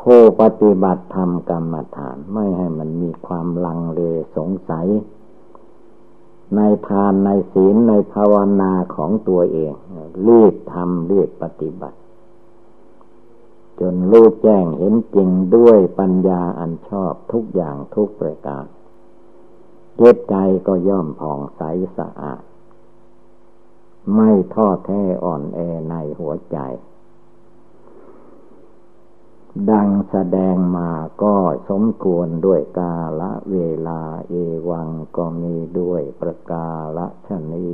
[0.00, 4.00] ผู้ปฏิบัติธรรมกรรมฐานไม่ให้มันมีความลังเล
[4.36, 4.86] สงสัย
[6.54, 9.72] ในทานในศีลในภาวนาของตัวเอง
[10.26, 11.98] รีบทำรีบปฏิบัติ
[13.80, 18.64] จนรู้แจ้งเห็นจริงด้วยปัญญาอันชอบทุกอย่างทุกประการ
[20.00, 20.36] จตใจ
[20.66, 21.62] ก็ย่อมผ่องใส
[21.98, 22.42] สะอาด
[24.14, 26.58] ไม่ท้อแท้อ่อนแอในหัวใจ
[29.70, 30.90] ดังแสดงมา
[31.22, 31.34] ก็
[31.70, 34.34] สมควรด้วยกาละเวลาเอ
[34.70, 37.68] วังก็มีด้วยประกาละชนี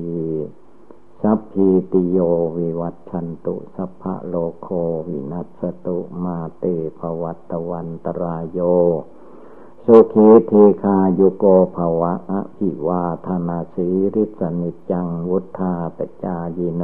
[1.22, 2.18] สัพพีติโย
[2.58, 4.68] วิวัตชันตุสัพพะโลโค
[5.08, 6.64] วินัสตุมาเต
[6.98, 8.60] ภวัตวันตรายโย
[9.86, 10.52] สุขีเท
[10.82, 11.44] คาโยโก
[11.76, 16.82] ภวะอภิวาธนาสีริสนิจังวุธาปจายิโน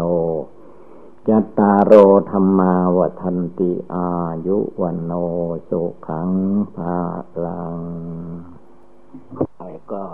[1.28, 1.92] จัตตารโอ
[2.30, 4.08] ธรรมาวทันติอา
[4.46, 5.12] ยุวันโน
[5.68, 6.30] สุขัง
[6.76, 6.98] ภา
[7.44, 7.76] ลัง
[9.58, 10.04] ไปก็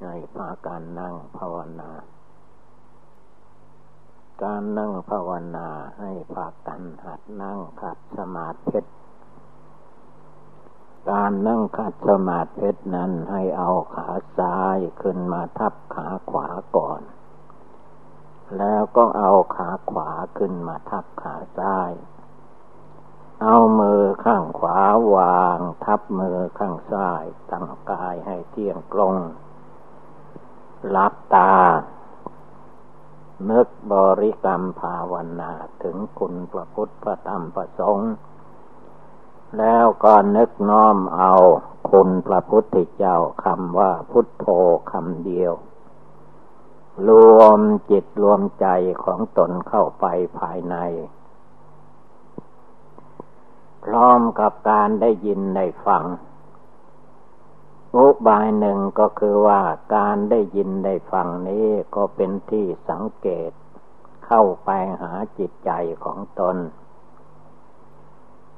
[0.00, 1.90] ให้พาการนั่งภาวนา
[4.42, 5.68] การนั่งภาวนา
[5.98, 8.97] ให้พากันหัดนั่งขัดสมาธิ
[11.10, 17.02] การนั่งขัดสมาธินั้นให้เอาขาซ้ายขึ้นมาทับขาขวาก่อน
[18.58, 21.92] แล้วก็เอาขาขวาขึ้นมาทับขาซ้าย
[23.42, 24.80] เอามือข้างขวา
[25.14, 29.14] วางทับมือข้างซ้ายตั้งกายให้เที่ยงตรง
[30.96, 31.54] ลับตา
[33.50, 35.52] นึกบริกรรมภาวนา
[35.82, 38.12] ถึงคุณพระพุทธพระธรรมพระสงฆ์
[39.56, 41.34] แล้วก็นึกน้อมเอา
[41.90, 44.46] คุณพระพุทธเจ้าคำว่าพุทโธ
[44.90, 45.52] คำเดียว
[47.08, 48.66] รวมจิตรวมใจ
[49.04, 50.06] ของตนเข้าไป
[50.38, 50.76] ภายใน
[53.84, 56.04] พร้อมกับการได้ยินได้ฟัง
[57.96, 59.62] อุบายหนึ่งก็คือว่า
[59.96, 63.50] การได้ยินได้ฟังนี้ก็เป็นที่สังเกต
[64.26, 64.70] เข้าไป
[65.00, 65.70] หาจิตใจ
[66.04, 66.56] ของตน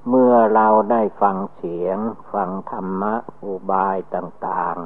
[0.09, 1.99] เมื่อเราได้ฟังเสียง
[2.33, 4.77] ฟังธรรมะอุบายต่าง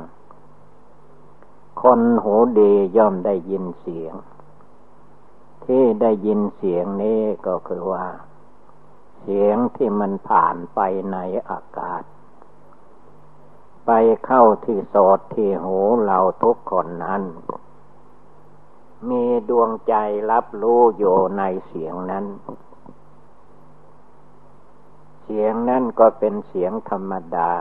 [1.07, 4.15] ๆ คนหูดีย่อมได้ยินเสียง
[5.65, 8.07] ที่ได้ยินเสียงนี้ก็คือว่า
[9.21, 10.81] เสียงที่มันผ่านไป
[11.13, 11.17] ใน
[11.49, 12.03] อากาศ
[13.87, 13.91] ไป
[14.25, 17.23] เข้าที่โสดที่หูเราทุกคนนั้น
[19.09, 19.95] มีดวงใจ
[20.31, 22.25] รับรู้อยู่ในเสียงนั้น
[25.25, 27.53] เสียงนั้นก็เป็นเสียงธรรมดา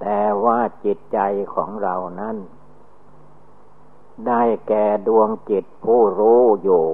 [0.00, 1.18] แต่ว่าจิตใจ
[1.54, 2.36] ของเรานั้น
[4.26, 6.84] ได้แก่ดวงจิตผู้รู้อยู่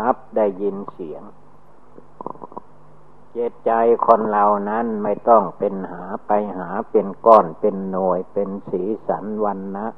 [0.00, 1.22] รับได้ยินเสียง
[3.32, 3.72] เจตใจ
[4.06, 9.88] คนเรานั้นไม่ต้องเป็นหาไปหาเป็นก้อนเป็นหน่วยเป็นสีสันวันนะ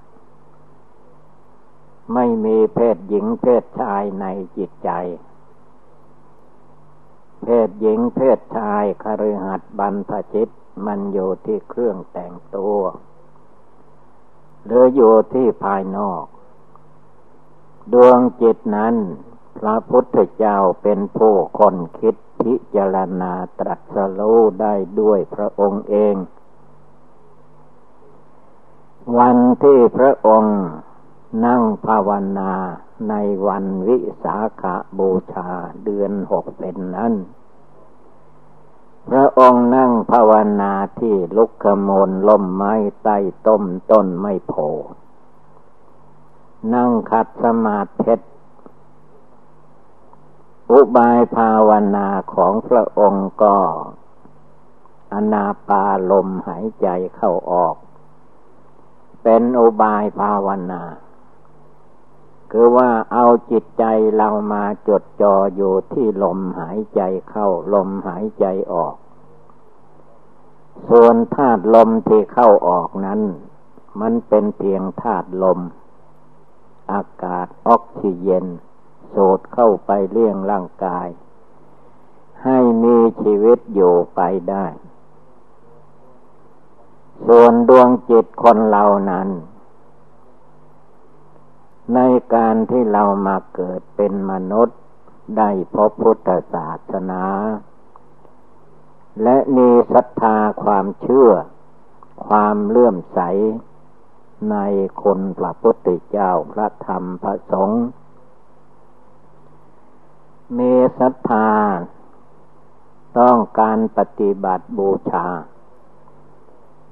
[2.15, 4.27] ไม่มีเพศหญิงเพศชายใน
[4.57, 4.91] จิตใจ
[7.43, 10.49] เพศหญิงเพศชายคฤหัสถ์บรรพจิต
[10.87, 12.79] มันอยู่ที่เครื่องแต่งตัว
[14.67, 16.25] หรืออยู่ที่ภายนอก
[17.93, 18.95] ดวงจิตนั้น
[19.59, 26.15] พระพุทธเจ้าเป็นผู้คนคิดพิจารณาตรัสรู้ได้ด้วยพระองค์เอง
[29.19, 30.59] วันที่พระองค์
[31.45, 32.53] นั่งภาวนา
[33.09, 33.15] ใน
[33.47, 35.49] วันวิสาขาบูชา
[35.85, 37.15] เดือนหกเป็นนั้น
[39.09, 44.55] พระองค์นั่งภาวนาที่ลุกขมลล่มไม้ใต้ต้มต้นไม่โพ
[46.75, 48.15] นั่งขัดสมาธิ
[50.73, 53.57] อุบายภาวนาของพระองค์ก็
[55.13, 57.77] อนาปาลมหายใจเข้าออก
[59.23, 60.83] เป็นอุบายภาวนา
[62.51, 63.85] คือว่าเอาจิตใจ
[64.17, 68.95] เรามาจดจ่ออยู่ที่ลมหายใจเข้าลมหายใจออก
[70.89, 73.21] ส่วนธาตุลมที่เข้าออกนั้น
[74.01, 75.61] มันเป็นเพียงธาตุลม
[76.93, 78.47] อากาศออกซิเจน
[79.15, 81.09] สูดเข้าไปเลี้ยงร่างกาย
[82.45, 84.21] ให้มีชีวิตอยู่ไป
[84.51, 84.67] ได้
[87.27, 89.29] ส่วนดวงจิตคนเรานั้น
[91.95, 92.01] ใน
[92.35, 94.79] การที่เรามาเกิดเป็นมนุษย์
[95.39, 97.25] ได้พบพุทธศาสนา
[99.23, 101.31] และมีศรัทธาความเชื่อ
[102.27, 103.21] ความเลื่อมใส
[104.51, 104.57] ใน
[105.03, 107.83] คนพระพุทธเจ้าพระธรรมพระสงฆ์
[110.59, 111.51] มีศรัทธา
[113.19, 115.27] ต้องการปฏิบัติบูชา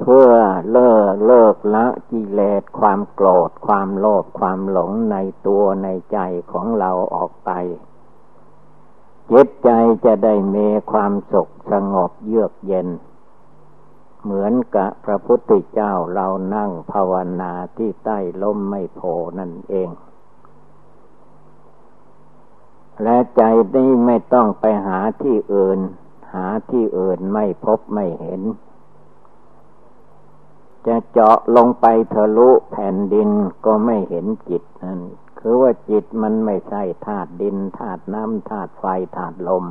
[0.01, 0.31] เพื่อ
[0.73, 6.19] เลิกเลิกละกิเลสความโกรธความโลภความหลงในตัวในใจ
[6.53, 7.51] ของเราออกไป
[9.31, 9.71] จิตใจ
[10.05, 12.89] จะได้มีความสุขสงบเยือกเย็น
[14.23, 19.01] เหมือนกับพระพุทธเจ้าเรานั่งภาวนาที่ใต้ลมไม่โพ
[19.39, 19.91] นั่นเอง
[23.03, 23.43] และใจ
[23.75, 25.79] นี้ไม่ต้องไปหาที่อื่น
[26.35, 28.43] หาที่อื่นไม่พบไม่เห็น
[30.87, 33.31] จะเจาะลงไปทะลุแผ่นดิน
[33.65, 35.01] ก็ไม่เห็นจิตนั่น
[35.39, 38.85] คือว่าจิตมันไม่ใช่ธาตุดินธาตุน้ำธาตุไฟ
[39.17, 39.65] ธาตุลม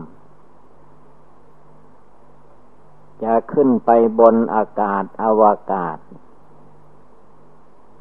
[3.24, 3.90] จะขึ้นไป
[4.20, 5.98] บนอากาศอวกาศ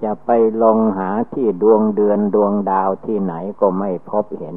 [0.02, 0.30] จะไป
[0.62, 4.56] ลงหาที่ดวงเดือนดวงดาวที่ไหนก็ไม่พบเห็น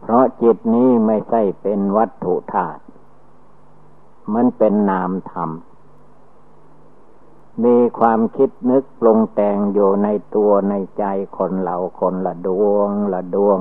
[0.00, 2.82] เพราะจิตนี้ไม่ใช่เป็นวัตถุธาตุ
[4.34, 5.50] มันเป็นนามธรรม
[7.64, 11.04] มีความคิดนึกปรุงแต่งอยู่ในตัวในใจ
[11.36, 13.58] คนเราคนละดวงละดวง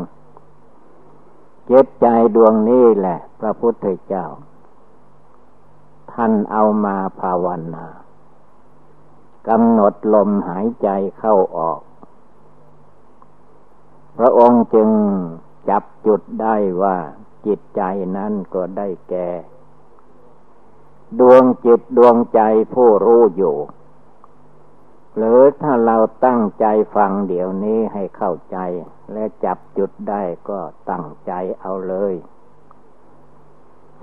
[1.65, 4.25] เจ็ตใจดวงนี้แหละ พระพุทธเจ้า
[6.11, 7.85] ท่านเอามาภาวนา
[9.47, 10.89] กำหนดลมหายใจ
[11.19, 11.81] เข้าออก
[14.17, 14.89] พระองค์จึง
[15.69, 16.97] จับจุดได้ว่า
[17.45, 17.81] จิตใจ
[18.17, 19.29] นั้นก็ได้แก่
[21.19, 22.41] ดวงจิตดวงใจ
[22.73, 23.55] ผู้รู้อยู่
[25.17, 26.65] หรือถ้าเราตั้งใจ
[26.95, 28.57] ฟังเดี๋ยวนี้ให้เข้าใจ
[29.13, 30.59] และจับจุดได้ก็
[30.89, 32.13] ตั้งใจเอาเลย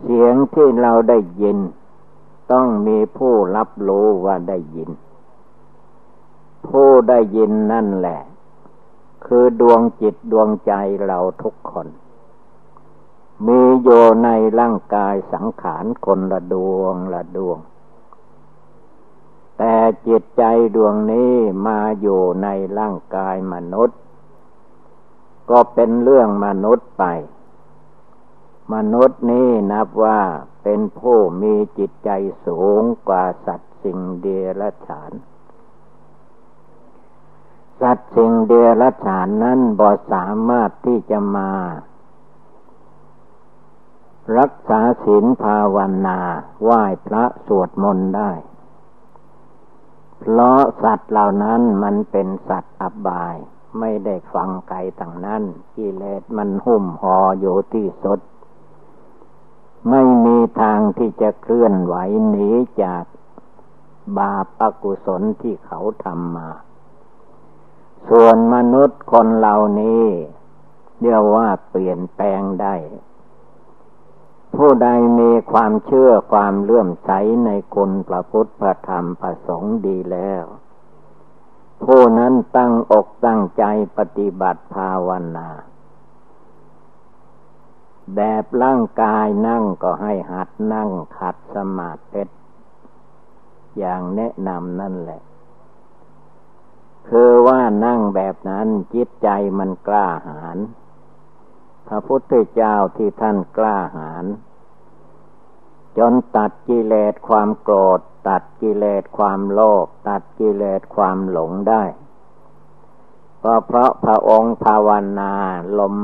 [0.02, 1.58] เสียงที่เราได้ยิน
[2.52, 4.90] ต้องมีผู้รับรู้ว่าได้ยิน
[6.68, 8.20] ผู้ได้ยินนั่นแหละ
[9.26, 10.72] คือดวงจิตดวงใจ
[11.06, 11.88] เราทุกคน
[13.46, 13.88] มีโย
[14.24, 17.58] ในร่างกายสังขารคนละดวงละดวง
[19.58, 19.74] แต่
[20.06, 20.42] จิตใจ
[20.74, 21.32] ดวงนี้
[21.66, 22.48] มาอยู่ใน
[22.78, 23.98] ร่างกายมนุษย์
[25.50, 27.04] ก็เป็นเรื่องมนุษย์ไป
[28.74, 30.20] มนุษย์นี้นับว่า
[30.62, 32.10] เป็นผู้มีจิตใจ
[32.46, 34.26] สูงกว่าสัตว์สิ่งเด
[34.60, 35.12] รัจฉาน
[37.80, 38.52] สัตว์สิ่งเด
[38.82, 41.50] รัจฉานนั้นบ่สามารถที่จะมา
[44.38, 45.76] รักษาศีลภาว
[46.06, 46.18] นา
[46.62, 48.30] ไหว้พระสวดมนต์ได้
[50.26, 53.36] เพราะสัตว์เหล่านั้นมันเป็นสัตว์อบาย
[53.78, 55.42] ไม่ได้ฟังไกลต่างนั้น
[55.76, 58.20] กิเลสมันหุ้มห่ออยู่ที่สด
[59.90, 61.94] ไม่มีทางที่จะเคลื่อนไหว
[62.28, 62.48] หนี
[62.82, 63.04] จาก
[64.18, 66.48] บาปอกุศลที่เขาทำมา
[68.08, 70.04] ส่วนมนุษย์คนเหล่านี้
[71.00, 72.74] เรียกว่าเปลี่ยนแปลงได้
[74.56, 74.88] ผู้ใด
[75.20, 77.10] มีความเชื่อความเลื่อมใส
[77.44, 80.44] ในคุณพระพุทธพระธรรมพระสงฆ์ดีแล้ว
[81.84, 83.64] ผู้นั้นตั้งอกตั้งใจ
[83.98, 85.48] ปฏิบัติภาวนา
[88.14, 92.22] แบบร่างกายนั่งก็ให้หัดนั่งขัดสมาธิ
[93.78, 95.22] อย่างแนะนำนั่นแหละ
[97.08, 99.28] คือว่านั่งแบบนั้นจิตใจ
[99.58, 100.58] มันกล้าหาญ
[101.88, 104.24] พระพุทธเจ้าที่ท่านกล้าหาญ
[105.98, 111.82] จนตัดกิเลสความโกรธ ตัดกิเลสความโลภตัดกิเลสความหลงได้
[113.44, 114.88] ก็เพราะพระองค์ภาว
[115.20, 115.32] นา
[115.78, 115.96] ลม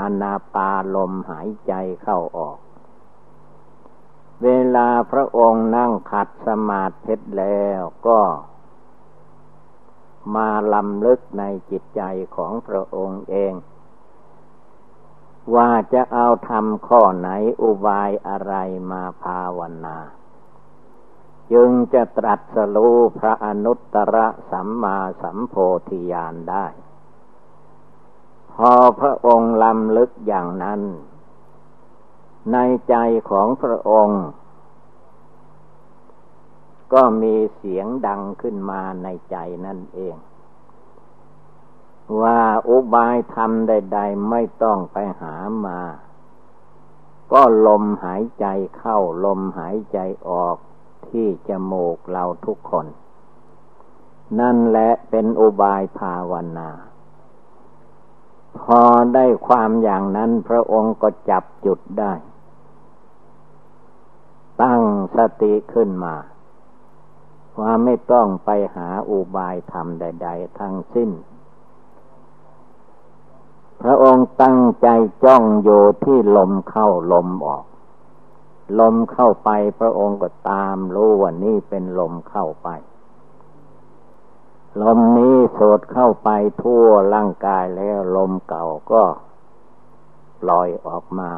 [0.00, 2.58] อนาปาลมหายใจเข้าออก
[4.44, 8.20] เวลาพระองค์นั่งขัดสมาธิแล้วก็
[10.34, 12.02] มาลำลึกในจิตใจ
[12.36, 13.52] ของพระองค์เอง
[15.54, 17.28] ว่าจะเอาทำข้อไหน
[17.62, 18.54] อุบายอะไร
[18.90, 19.98] มาภาวนา
[21.52, 24.16] จึงจะตรัสรู้พระอนุตตร
[24.50, 25.54] สัมมาสัมโพ
[25.88, 26.66] ธิญาณได้
[28.52, 30.80] พอพระองค์ลำลึกอย่างนั้น
[32.52, 32.96] ในใจ
[33.30, 34.22] ของพระองค์
[36.92, 39.36] ก็มีเสียงดังขึ้นมาในใจ
[39.66, 40.16] นั่นเอง
[42.22, 45.34] ว่าอุบายธรรมใด ๆ ไม่ต้องไปหา
[45.66, 45.80] มา
[47.32, 48.46] ก็ลมหายใจ
[48.76, 49.98] เข้าลมหายใจ
[50.28, 50.56] ออก
[51.08, 52.86] ที่จมูกเราทุกคน
[54.40, 56.70] นั่นแหละเป็นอุบายภาวนา
[58.58, 58.82] พอ
[59.14, 62.12] ได้ความอย่างนั้นพระองค์ก็จับจุดได้
[64.62, 64.82] ตั้ง
[65.16, 66.14] สติขึ้นมา
[67.60, 71.10] ว่าไม่ต้องไปหาอุบายธรรมใด ๆ ทั้งสิ้น
[73.82, 74.88] พระองค์ตั้งใจ
[75.24, 77.64] จ้องอยู่ที่ลมเข้าลมออก
[78.80, 82.68] ลมเข้าไปพระองค์ก็ตามรู้ว่านี่เป็นลมเข้าไป
[84.82, 86.30] ลมนี้โสดเข้าไป
[86.62, 89.02] ทั่วร่างกายแล้วลมเก่าก็
[90.40, 91.30] ปล่อยออกมา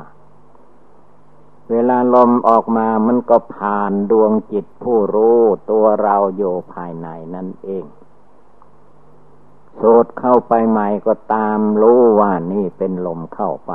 [1.70, 5.38] เวลาลมออกมามันก็ผ่านดวงจิตผู้รู้
[5.70, 7.84] ตัวเราอยู่ภายในนั่นเอง
[9.80, 13.72] สูดเข้าไปใหม่ก็ตามรู้ว่านี่เป็นลมเข้าไป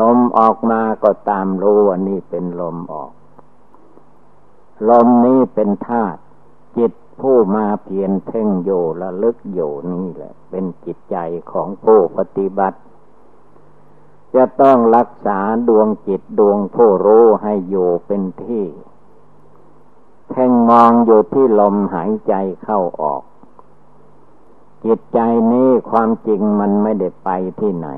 [0.00, 3.12] ลมออกมาก็ตามรู้ว่านี่เป็นลมออก
[4.90, 6.20] ลมนี้เป็นธาตุ
[6.76, 8.70] จิตผู้มาเพียนเพ่งโย
[9.02, 9.60] ระลึกโย
[9.92, 11.16] นี่แหละ เป็นจิตใจ
[11.50, 12.78] ของผู้ปฏิบัติ
[14.34, 18.64] จะต้องรักษาดวงจิตดวงผู้รู้ให้อยู่เป็นที่
[20.30, 22.34] เพ่งมองอยู่ที่ลมหายใจ
[22.64, 23.22] เข้าออก
[24.84, 25.18] จิตใจ
[25.52, 27.30] นี้ความจริงมันไม่ได้ไป
[27.60, 27.88] ที่ไหน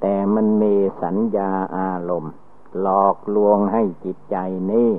[0.00, 2.34] แต่มันมีสัญญาอารมณ์
[2.80, 4.36] หลอกลวงให้จิตใจ
[4.72, 4.92] นี้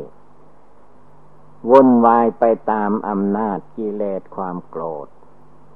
[1.70, 5.08] วุ่นวายไปตามอำนาจกิเลสความโกรธ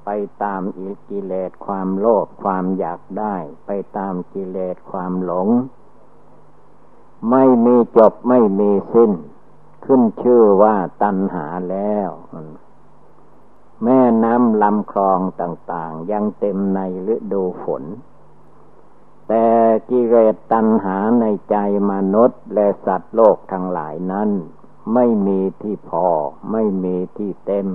[0.04, 0.10] ไป
[0.42, 3.36] ตามอิกิเลสความโลภความอยากได้
[3.66, 5.48] ไปตามกิเลสความหลง
[7.30, 9.12] ไม่มีจบไม่มีสิ้น
[9.84, 12.10] ขึ้นชื่อว่าตัณหาแล้ว
[13.84, 16.80] แม่น้ำลำคลองต่างๆ ยังเต็มใน
[17.14, 17.84] ฤดูฝน
[19.28, 19.46] แต่
[19.90, 21.56] กิเลสตัณหาในใจ
[21.90, 24.30] มนุษย์และสัตว์โลกทั้งหลายนั้น
[24.94, 26.06] ไม่มีที่พอ
[26.52, 27.66] ไม่มีที่เต็ม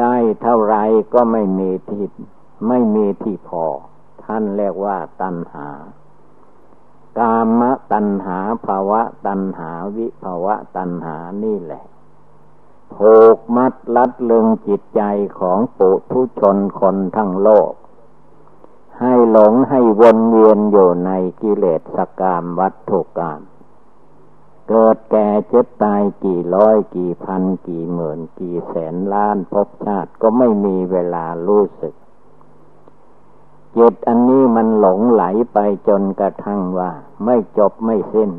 [0.00, 0.76] ได้เท่าไร
[1.14, 2.04] ก็ไม่มีที่
[2.68, 3.64] ไม่มีที่พอ
[4.24, 5.68] ท่านเรียกว่าตัณหา
[7.18, 11.84] กามตัณหาภาวะตัณหาวิภาวะตัณหานี่แหละ
[12.94, 15.02] ผูกมัดลัดลึงจิตใจ
[15.38, 17.72] ของปุถุชนคนทั้งโลก
[19.00, 21.10] ให้หลงให้วนเวียนอยู่ใน
[21.40, 23.40] กิเลสสกามวัตถุกรรม
[24.68, 31.94] เกิดแก่เจ็บตายกี่ร้อยกี่พันกี่หมื่นกี่แสนล้านภพชาติก็ไม่มีเวลารู้สึก
[33.76, 35.58] จิตอันนี้มันหลงไหลไป
[35.88, 36.90] จนกระทั่งว่า
[37.24, 38.30] ไม่จบไม่สิ้น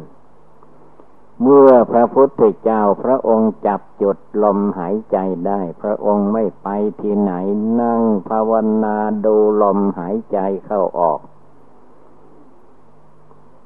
[1.41, 5.17] เมื่อพระพุทธเจ้าพระองค์จับจุดลมหายใจ
[5.47, 6.67] ได้ พระองค์ไม่ไป
[7.01, 7.33] ที่ไหน
[7.81, 8.51] นั่งภาว
[8.83, 11.19] นาดูลมหายใจเข้าออก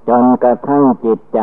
[0.09, 1.41] จนกระทั่งจิตใจ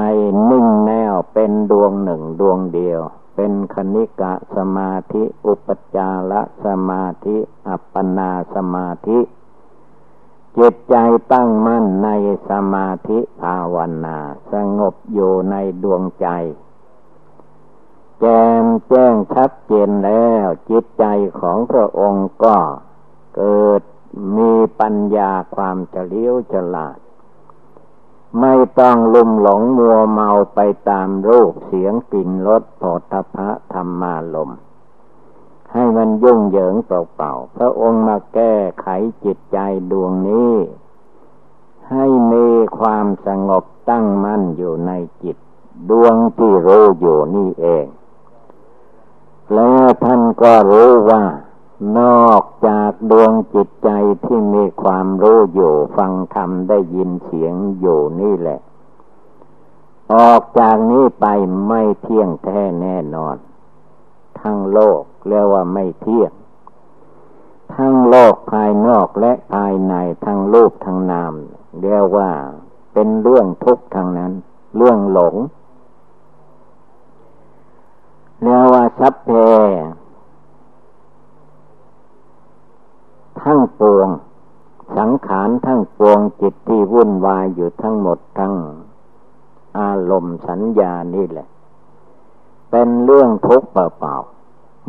[0.50, 3.00] นิ่งแน่วเป็นดวงหนึ่งดวงเดียว
[3.36, 6.32] เป็นคณิกะสมาธิ อุปจาร
[6.64, 7.36] สมาธิ
[7.68, 9.18] อัปปนาสมาธิ
[10.58, 10.96] จิตใจ
[11.32, 12.08] ตั้งมั่นใน
[12.48, 14.18] สมาธิภาวนา
[14.52, 16.28] สงบอยู่ในดวงใจ
[18.20, 18.26] แจ
[18.62, 21.04] มแจ้งชัดเจนแล้ว จิตใจ
[21.40, 22.56] ของพระองค์ก็
[23.36, 23.82] เกิด
[24.36, 26.98] มีปัญญาความเฉลียวฉลาด
[28.40, 32.82] ไม่ต้องลุ่มหลงมัวเมาไปตามรูปเสียงกลิ่นรสโผ
[33.12, 34.50] ฏฐะธรรมาลม
[35.76, 38.86] ให้มันยุ่งเหยิงเปล่าๆพระองค์มาแก้ไข
[39.24, 39.58] จิตใจ
[39.90, 40.54] ดวงนี้
[41.90, 42.48] ให้มี
[42.78, 45.36] ความสงบตั้งมั่นอยู่ในจิต
[45.90, 47.86] ดวงที่รู้อยู่นี่เอง
[49.54, 51.24] แล้วท่านก็รู้ว่า
[51.98, 53.90] นอกจากดวงจิตใจ
[54.24, 58.60] ที่มีความรู้อยู่ฟังธรรมได้ยินเสียงอยู่นี่แหละ
[60.14, 61.26] ออกจากนี้ไป
[61.66, 63.36] ไม่เที่ยงแท้แน่นอน
[64.40, 66.32] ทั้งโลก เรียกว่าไม่เที่ยง
[67.74, 71.32] ทั้งโลกภายนอกและภายในทั้งรูปทั้งนาม
[71.82, 72.30] เรียกว่า
[72.92, 74.32] เป็นเรื่องทุกข์ทางนั้น
[74.76, 75.34] เรื่องหลง
[78.42, 79.30] เรียกว่าสัพเพ
[83.42, 84.08] ทั้งปวง
[84.96, 88.54] สังขารทั้งปวงจิตที่วุ่นวายอยู่ทั้งหมดทั้ง
[89.78, 91.48] อารมณ์สัญญานี่แหละ
[92.70, 94.35] เป็นเรื่องทุกข์เปล่าๆ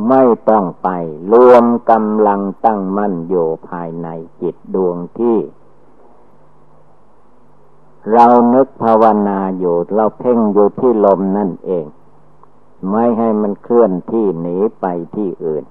[0.10, 0.90] ไม่ต้องไป
[1.34, 4.08] รวมกำลังตั้งมั่นอยู่ภายใน
[4.42, 5.38] จิตดวงที่
[8.14, 11.86] เรานึกภาวนาอยู่เราเพ่งอยู่ที่ลมนั่นเอง
[12.90, 14.86] ไม่ให้มันเคลื่อนที่หนีไป
[15.16, 15.64] ที่อื่น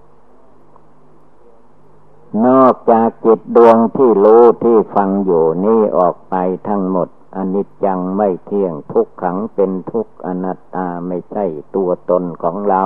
[2.47, 6.35] นอกจากจิตดวงที่รู้ที่ฟังอยู่นี่ออกไป
[6.68, 12.85] ทั้งหมดอนิจจังไม่เที่ยงทุกขังเป็นทุกอนัตตาไม่ใช่ตัวตนของเรา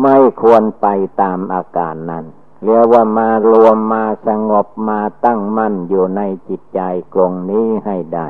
[0.00, 0.86] ไม่ควรไป
[1.20, 2.24] ตามอาการนั้น
[2.64, 6.80] เรียกว่ามารวมมาสงบมาตั้งมั่นอยู่ในจิตใจ
[7.14, 8.28] กลงนี้ให้ได้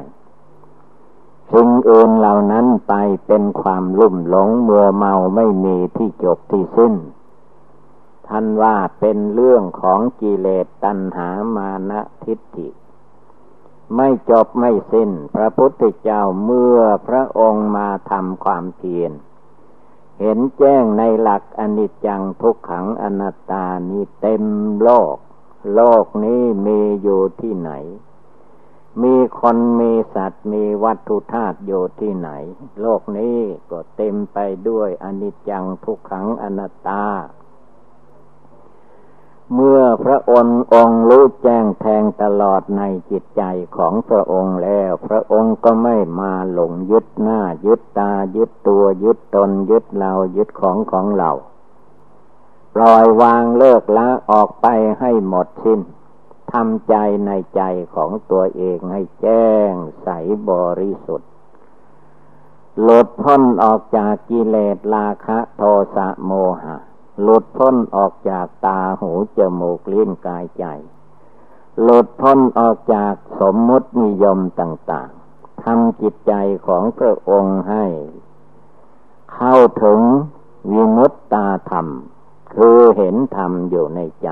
[1.52, 2.94] สิ่งอื่นเหล่านั้นไป
[3.26, 6.94] เป็นความลุ่มหลงมัวเมาไม่มีที่จบที่สิ้น
[8.28, 12.68] ท่านว่าเป็นเรื่องของกิเลสตัณหามานะทิฏฐิ
[13.96, 19.12] ไม่จบไม่สิ้น พระพุทธเจ้าเมื่อพระองค์มาทำความเพียร
[20.24, 24.44] เห็นแจ้งในหลักอนิจจังทุกขังอนัตตานี้เต็ม
[24.82, 25.16] โลก
[25.74, 27.72] โลกนี้มีอยู่ที่ไหน
[29.02, 32.30] มีคนมีสัตว์มีวัตถุธาตุอยู่ที่ไหน
[32.80, 33.38] โลกนี้
[33.70, 37.04] ก็เต็มไปด้วยอนิจจังทุกขังอนัตตา
[39.54, 43.42] เมื่อพระองค์องรู้แจ้งแทงตลอดในจิตใจ
[43.76, 51.30] ของพระองค์แล้ว พระองค์ก็ไม่มาหลงยึดหน้า ยึดตา ยึดตัวยึดตน ยึดเรายึดของของเรา
[52.74, 54.66] ปล่อยวางเลิกละออกไป
[54.98, 55.80] ให้หมดสิ้น
[56.52, 56.94] ทำใจ
[57.26, 57.62] ในใจ
[57.94, 59.72] ของตัวเองให้แจ้ง
[60.02, 60.08] ใส
[60.50, 61.30] บริสุทธิ์
[62.80, 65.62] หลุดพ้นออกจากกิเลสราคะโท
[65.96, 66.32] สะโม
[66.62, 66.76] หะ
[67.20, 70.64] หลุดพ้นออกจากตาหูจมูกลิ้นกายใจ
[71.82, 76.32] หลุดพ้นออกจากสมมุตินิยมต่างๆทำจิตใจ
[76.66, 77.86] ของพระองค์ให้
[79.34, 80.00] เข้าถึง
[80.72, 81.86] วิมุตตาธรรม
[82.54, 84.28] คือเห็นธรรมอยู่ในใจ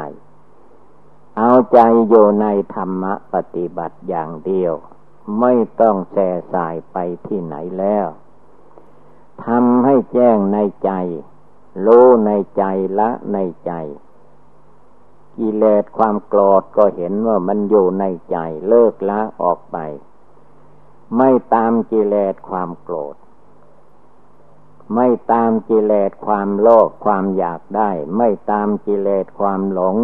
[1.38, 4.74] เอาใจอยู่ในธรรมะปฏิบัติอย่างเดียว
[5.40, 8.06] ไม่ต้องแส่สายไปที่ไหนแล้ว
[9.44, 10.90] ทำให้แจ้งในใจ
[11.84, 12.64] รู้ในใจ
[12.98, 13.72] ละในใจ
[15.38, 18.36] กิเลสความโกรธก็เห็นว่ามันอยู่ในใจ
[18.68, 19.76] เลิกละออกไป
[21.16, 23.16] ไม่ตามกิเลสความโกรธ
[24.94, 29.96] ไม่ตามกิเลสความโลภความอยากได้ ไม่ตามกิเลสความหลง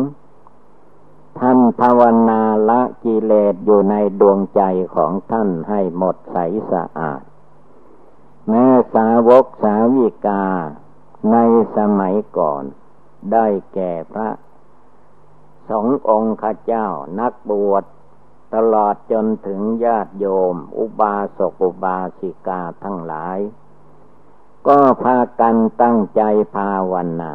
[1.39, 4.63] ท่านภาวนาละกิเลสอยู่ในดวงใจ
[4.95, 6.37] ของท่านให้หมดใส
[6.71, 7.23] สะอาด
[8.49, 10.45] แม้สาวกสาวิกา
[11.33, 11.37] ใน
[11.77, 12.65] สมัยก่อน
[13.33, 14.29] ได้แก่พระ
[15.69, 16.89] สององค์ข้าเจ้า
[17.21, 17.85] นักบวช
[18.55, 23.39] ตลอดจนถึงญาติโยม อุบาสกอุบาสิกาทั้งหลาย
[24.67, 26.23] ก็พากันตั้งใจ
[26.55, 27.33] ภาวนา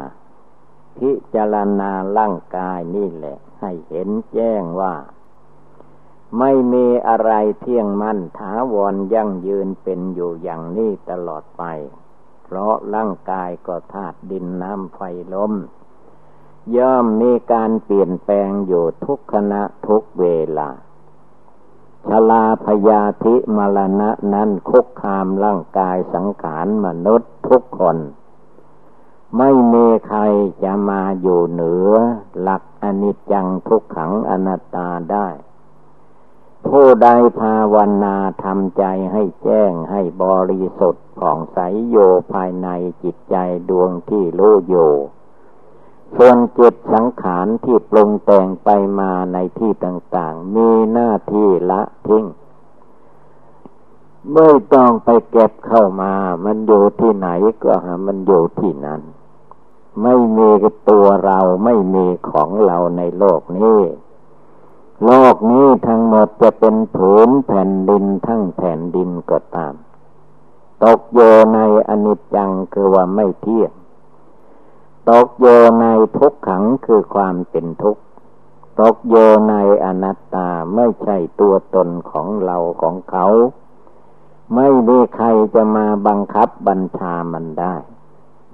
[0.98, 4.94] พิจารณาร่างกายนี่แหละ ให้เห็นแจ้งว่า
[6.38, 11.62] ไม่มีอะไรเที่ยงมั่นถาวรยั่งยืนเป็นอยู่อย่างนี้ตลอดไป
[12.56, 15.00] ราะร่างกายก็ธาตุดินน้ำไฟ
[15.34, 15.52] ลม
[16.76, 20.26] ย่อมมีการเปลี่ยนแปลงอยู่ทุกขณะทุกเว
[20.58, 20.68] ลา
[22.08, 27.98] ชลาพยาธิมรณะนั้นคุกคามร่างกายสังขารมนุษย์ทุกคน
[29.38, 30.20] ไม่มีใคร
[30.64, 31.92] จะมาอยู่เหนือ
[32.40, 35.26] หลักอนิจจังทุกขังอนัตตาได้
[36.68, 37.08] ผู้ใด
[37.40, 41.58] ภาวนาทำใจให้แจ้งให้บริสุทธิ์ผ่องใส
[41.88, 41.96] โย
[42.32, 42.68] ภายใน
[43.02, 43.36] จิตใจ
[43.68, 44.92] ดวงที่รู้อยู่
[46.16, 48.68] ส่วนจิตสังขารที่ปรุงแต่งไป
[49.00, 52.24] มาในที่ต่างๆ มีหน้าที่ละทิ้ง
[54.32, 57.28] ไม่ต้องไปเก็บเข้ามา มันอยู่ที่ไหน
[57.62, 59.00] ก็หามันอยู่ที่นั้น
[60.02, 60.50] ไม่มี
[60.90, 63.80] ตัวเราไม่มีของเราในโลกนี้
[65.04, 69.74] โลกนี้ทั้งหมดจะเป็นผืนแผ่นดินทั้งแผ่นดินก็ตาม
[70.84, 71.20] ตกโย
[71.54, 73.72] ในอนิจจังคือว่าไม่เที่ยง
[75.10, 75.46] ตกโย
[75.80, 75.86] ใน
[76.16, 78.02] ทุกขังคือความเป็นทุกข์
[78.80, 79.16] ตกโย
[79.48, 83.26] ในอนัตตาไม่ใช่ตัวตนของเราของเขา
[84.54, 87.74] ไม่มีใครจะมาบังคับบัญชามันได้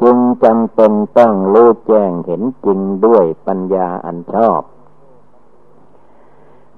[0.03, 4.63] จึงจำเป็นต้องรู้แจ้งเห็นจริงด้วยปัญญาอันชอบ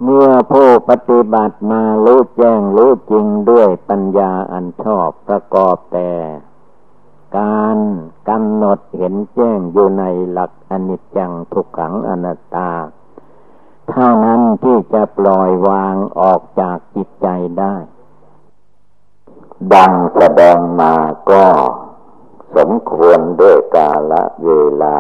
[0.05, 6.11] เมื่อผู้ปฏิบัติมารู้แจ้งรู้จริงด้วยปัญญาอันชอบประกอบแต่
[7.39, 7.79] การ
[8.29, 12.71] กำหนดเห็นแจ้งอยู่ในหลักอนิจจังทุกขังอนัตตา
[13.89, 17.29] เท่านั้นที่จะปล่อยวางออกจากจิตใจ
[17.59, 17.75] ได้
[19.75, 20.95] ดังแสดงมา
[21.31, 21.47] ก็
[22.57, 24.13] สมควรด้วยกาล
[24.45, 24.51] เว
[24.83, 24.99] ลา